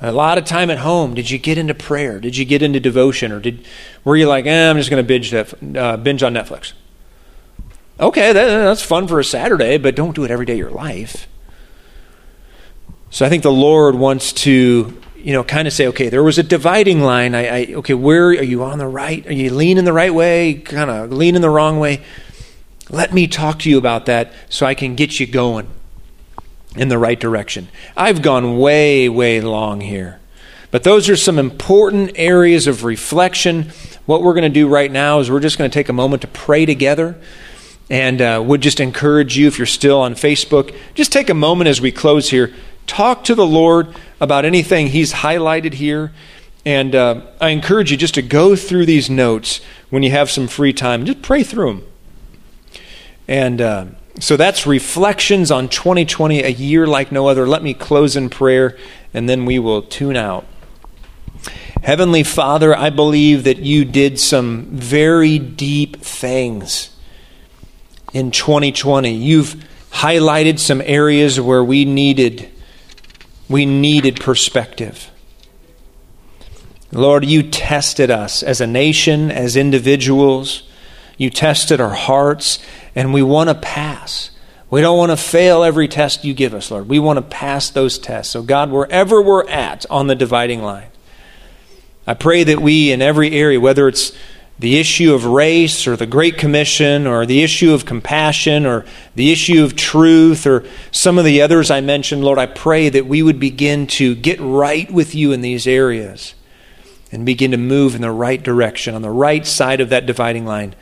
A 0.01 0.11
lot 0.11 0.37
of 0.37 0.43
time 0.43 0.69
at 0.69 0.79
home. 0.79 1.13
Did 1.13 1.29
you 1.29 1.37
get 1.37 1.57
into 1.57 1.73
prayer? 1.73 2.19
Did 2.19 2.35
you 2.35 2.43
get 2.43 2.61
into 2.61 2.79
devotion? 2.79 3.31
Or 3.31 3.39
did 3.39 3.65
were 4.03 4.17
you 4.17 4.27
like, 4.27 4.45
eh, 4.45 4.69
I'm 4.69 4.77
just 4.77 4.89
going 4.89 5.01
to 5.01 5.07
binge, 5.07 5.33
uh, 5.33 5.97
binge 5.97 6.23
on 6.23 6.33
Netflix? 6.33 6.73
Okay, 8.03 8.33
that, 8.33 8.45
that's 8.45 8.81
fun 8.81 9.07
for 9.07 9.17
a 9.21 9.23
Saturday, 9.23 9.77
but 9.77 9.95
don't 9.95 10.13
do 10.13 10.25
it 10.25 10.31
every 10.31 10.45
day 10.45 10.53
of 10.53 10.59
your 10.59 10.71
life. 10.71 11.25
So 13.09 13.25
I 13.25 13.29
think 13.29 13.43
the 13.43 13.51
Lord 13.51 13.95
wants 13.95 14.33
to, 14.33 15.01
you 15.15 15.31
know, 15.31 15.41
kind 15.45 15.69
of 15.69 15.73
say, 15.73 15.87
okay, 15.87 16.09
there 16.09 16.21
was 16.21 16.37
a 16.37 16.43
dividing 16.43 16.99
line. 16.99 17.33
I, 17.33 17.47
I 17.47 17.73
okay, 17.75 17.93
where 17.93 18.27
are 18.27 18.43
you 18.43 18.61
on 18.63 18.77
the 18.77 18.87
right? 18.87 19.25
Are 19.25 19.31
you 19.31 19.53
leaning 19.53 19.85
the 19.85 19.93
right 19.93 20.13
way? 20.13 20.55
Kind 20.55 20.89
of 20.89 21.13
leaning 21.13 21.41
the 21.41 21.49
wrong 21.49 21.79
way? 21.79 22.03
Let 22.89 23.13
me 23.13 23.25
talk 23.25 23.59
to 23.59 23.69
you 23.69 23.77
about 23.77 24.07
that 24.07 24.33
so 24.49 24.65
I 24.65 24.73
can 24.73 24.95
get 24.95 25.21
you 25.21 25.25
going 25.25 25.67
in 26.75 26.89
the 26.89 26.97
right 26.97 27.17
direction. 27.19 27.69
I've 27.95 28.21
gone 28.21 28.57
way, 28.57 29.07
way 29.07 29.39
long 29.39 29.79
here. 29.79 30.19
But 30.71 30.83
those 30.83 31.07
are 31.07 31.15
some 31.15 31.39
important 31.39 32.11
areas 32.15 32.67
of 32.67 32.83
reflection. 32.83 33.71
What 34.07 34.23
we're 34.23 34.33
going 34.33 34.43
to 34.43 34.49
do 34.49 34.67
right 34.67 34.91
now 34.91 35.19
is 35.19 35.31
we're 35.31 35.39
just 35.39 35.57
going 35.57 35.71
to 35.71 35.73
take 35.73 35.87
a 35.87 35.93
moment 35.93 36.23
to 36.23 36.27
pray 36.27 36.65
together. 36.65 37.15
And 37.89 38.21
uh, 38.21 38.41
would 38.45 38.61
just 38.61 38.79
encourage 38.79 39.37
you, 39.37 39.47
if 39.47 39.57
you're 39.57 39.65
still 39.65 39.99
on 39.99 40.15
Facebook, 40.15 40.75
just 40.93 41.11
take 41.11 41.29
a 41.29 41.33
moment 41.33 41.67
as 41.67 41.81
we 41.81 41.91
close 41.91 42.29
here. 42.29 42.53
Talk 42.87 43.23
to 43.25 43.35
the 43.35 43.45
Lord 43.45 43.95
about 44.19 44.45
anything 44.45 44.87
He's 44.87 45.13
highlighted 45.13 45.73
here. 45.73 46.11
And 46.65 46.95
uh, 46.95 47.21
I 47.41 47.49
encourage 47.49 47.91
you 47.91 47.97
just 47.97 48.13
to 48.15 48.21
go 48.21 48.55
through 48.55 48.85
these 48.85 49.09
notes 49.09 49.59
when 49.89 50.01
you 50.01 50.11
have 50.11 50.31
some 50.31 50.47
free 50.47 50.73
time. 50.73 51.05
Just 51.05 51.21
pray 51.21 51.43
through 51.43 51.73
them. 51.73 51.87
And. 53.27 53.61
Uh, 53.61 53.85
so 54.19 54.37
that's 54.37 54.67
reflections 54.67 55.49
on 55.49 55.69
2020, 55.69 56.43
a 56.43 56.49
year 56.49 56.85
like 56.85 57.11
no 57.11 57.27
other. 57.27 57.47
Let 57.47 57.63
me 57.63 57.73
close 57.73 58.15
in 58.15 58.29
prayer 58.29 58.77
and 59.13 59.27
then 59.27 59.45
we 59.45 59.59
will 59.59 59.81
tune 59.81 60.15
out. 60.15 60.45
Heavenly 61.81 62.23
Father, 62.23 62.75
I 62.75 62.89
believe 62.89 63.43
that 63.43 63.57
you 63.57 63.85
did 63.85 64.19
some 64.19 64.65
very 64.67 65.39
deep 65.39 65.97
things 65.97 66.92
in 68.13 68.31
2020. 68.31 69.13
You've 69.13 69.55
highlighted 69.91 70.59
some 70.59 70.81
areas 70.81 71.39
where 71.39 71.63
we 71.63 71.85
needed 71.85 72.49
we 73.49 73.65
needed 73.65 74.19
perspective. 74.19 75.11
Lord, 76.91 77.25
you 77.25 77.43
tested 77.43 78.09
us 78.09 78.41
as 78.41 78.61
a 78.61 78.67
nation, 78.67 79.29
as 79.29 79.55
individuals. 79.55 80.63
You 81.17 81.29
tested 81.29 81.81
our 81.81 81.93
hearts, 81.93 82.59
and 82.95 83.13
we 83.13 83.21
want 83.21 83.49
to 83.49 83.55
pass. 83.55 84.31
We 84.69 84.81
don't 84.81 84.97
want 84.97 85.11
to 85.11 85.17
fail 85.17 85.63
every 85.63 85.87
test 85.87 86.23
you 86.23 86.33
give 86.33 86.53
us, 86.53 86.71
Lord. 86.71 86.89
We 86.89 86.99
want 86.99 87.17
to 87.17 87.21
pass 87.21 87.69
those 87.69 87.99
tests. 87.99 88.33
So, 88.33 88.41
God, 88.41 88.71
wherever 88.71 89.21
we're 89.21 89.47
at 89.47 89.85
on 89.89 90.07
the 90.07 90.15
dividing 90.15 90.61
line, 90.61 90.87
I 92.07 92.13
pray 92.15 92.43
that 92.43 92.59
we, 92.59 92.91
in 92.91 93.01
every 93.01 93.31
area, 93.31 93.59
whether 93.59 93.87
it's 93.87 94.13
the 94.59 94.79
issue 94.79 95.13
of 95.13 95.25
race 95.25 95.87
or 95.87 95.95
the 95.95 96.05
Great 96.05 96.37
Commission 96.37 97.07
or 97.07 97.25
the 97.25 97.43
issue 97.43 97.73
of 97.73 97.85
compassion 97.85 98.65
or 98.65 98.85
the 99.15 99.31
issue 99.31 99.63
of 99.63 99.75
truth 99.75 100.45
or 100.45 100.63
some 100.91 101.17
of 101.17 101.25
the 101.25 101.41
others 101.41 101.71
I 101.71 101.81
mentioned, 101.81 102.23
Lord, 102.23 102.37
I 102.37 102.45
pray 102.45 102.89
that 102.89 103.07
we 103.07 103.23
would 103.23 103.39
begin 103.39 103.87
to 103.87 104.15
get 104.15 104.39
right 104.39 104.89
with 104.91 105.15
you 105.15 105.31
in 105.31 105.41
these 105.41 105.65
areas 105.67 106.35
and 107.11 107.25
begin 107.25 107.51
to 107.51 107.57
move 107.57 107.95
in 107.95 108.01
the 108.01 108.11
right 108.11 108.41
direction, 108.41 108.95
on 108.95 109.01
the 109.01 109.09
right 109.09 109.45
side 109.45 109.81
of 109.81 109.89
that 109.89 110.05
dividing 110.05 110.45
line 110.45 110.75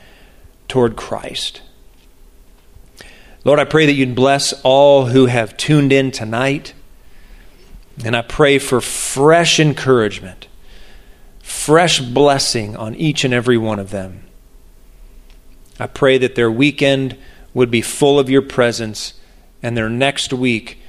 toward 0.67 0.95
Christ. 0.95 1.61
Lord, 3.43 3.59
I 3.59 3.65
pray 3.65 3.85
that 3.87 3.93
you'd 3.93 4.15
bless 4.15 4.53
all 4.63 5.07
who 5.07 5.25
have 5.25 5.57
tuned 5.57 5.91
in 5.91 6.11
tonight. 6.11 6.73
And 8.05 8.15
I 8.15 8.21
pray 8.21 8.57
for 8.57 8.81
fresh 8.81 9.59
encouragement, 9.59 10.47
fresh 11.51 11.99
blessing 11.99 12.75
on 12.75 12.95
each 12.95 13.23
and 13.23 13.33
every 13.33 13.57
one 13.57 13.77
of 13.77 13.91
them. 13.91 14.23
I 15.79 15.87
pray 15.87 16.17
that 16.17 16.35
their 16.35 16.49
weekend 16.49 17.17
would 17.53 17.69
be 17.69 17.81
full 17.81 18.17
of 18.17 18.29
your 18.29 18.41
presence 18.41 19.13
and 19.61 19.77
their 19.77 19.89
next 19.89 20.33
week 20.33 20.79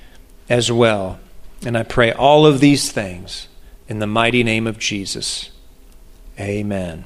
as 0.49 0.73
well. 0.73 1.19
And 1.67 1.77
I 1.77 1.83
pray 1.83 2.13
all 2.13 2.47
of 2.47 2.61
these 2.61 2.91
things 2.91 3.49
in 3.89 3.99
the 3.99 4.07
mighty 4.07 4.43
name 4.43 4.67
of 4.67 4.79
Jesus. 4.79 5.51
Amen. 6.41 7.05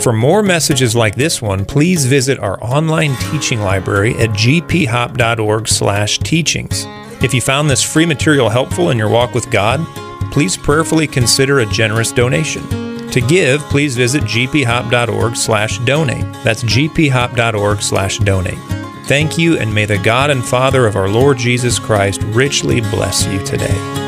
For 0.00 0.12
more 0.12 0.42
messages 0.42 0.94
like 0.94 1.16
this 1.16 1.42
one, 1.42 1.64
please 1.64 2.06
visit 2.06 2.38
our 2.38 2.62
online 2.62 3.16
teaching 3.16 3.60
library 3.60 4.14
at 4.16 4.30
gphop.org/teachings. 4.30 6.86
If 7.24 7.34
you 7.34 7.40
found 7.40 7.68
this 7.68 7.82
free 7.82 8.06
material 8.06 8.50
helpful 8.50 8.90
in 8.90 8.98
your 8.98 9.08
walk 9.08 9.34
with 9.34 9.50
God, 9.50 9.84
please 10.36 10.54
prayerfully 10.54 11.06
consider 11.06 11.60
a 11.60 11.66
generous 11.66 12.12
donation. 12.12 12.62
To 13.08 13.22
give, 13.22 13.62
please 13.70 13.96
visit 13.96 14.22
gphop.org/donate. 14.24 16.44
That's 16.44 16.62
gphop.org/donate. 16.62 18.58
Thank 19.06 19.38
you, 19.38 19.56
and 19.56 19.74
may 19.74 19.86
the 19.86 19.96
God 19.96 20.28
and 20.28 20.44
Father 20.44 20.86
of 20.86 20.94
our 20.94 21.08
Lord 21.08 21.38
Jesus 21.38 21.78
Christ 21.78 22.22
richly 22.24 22.82
bless 22.82 23.26
you 23.26 23.42
today. 23.46 24.05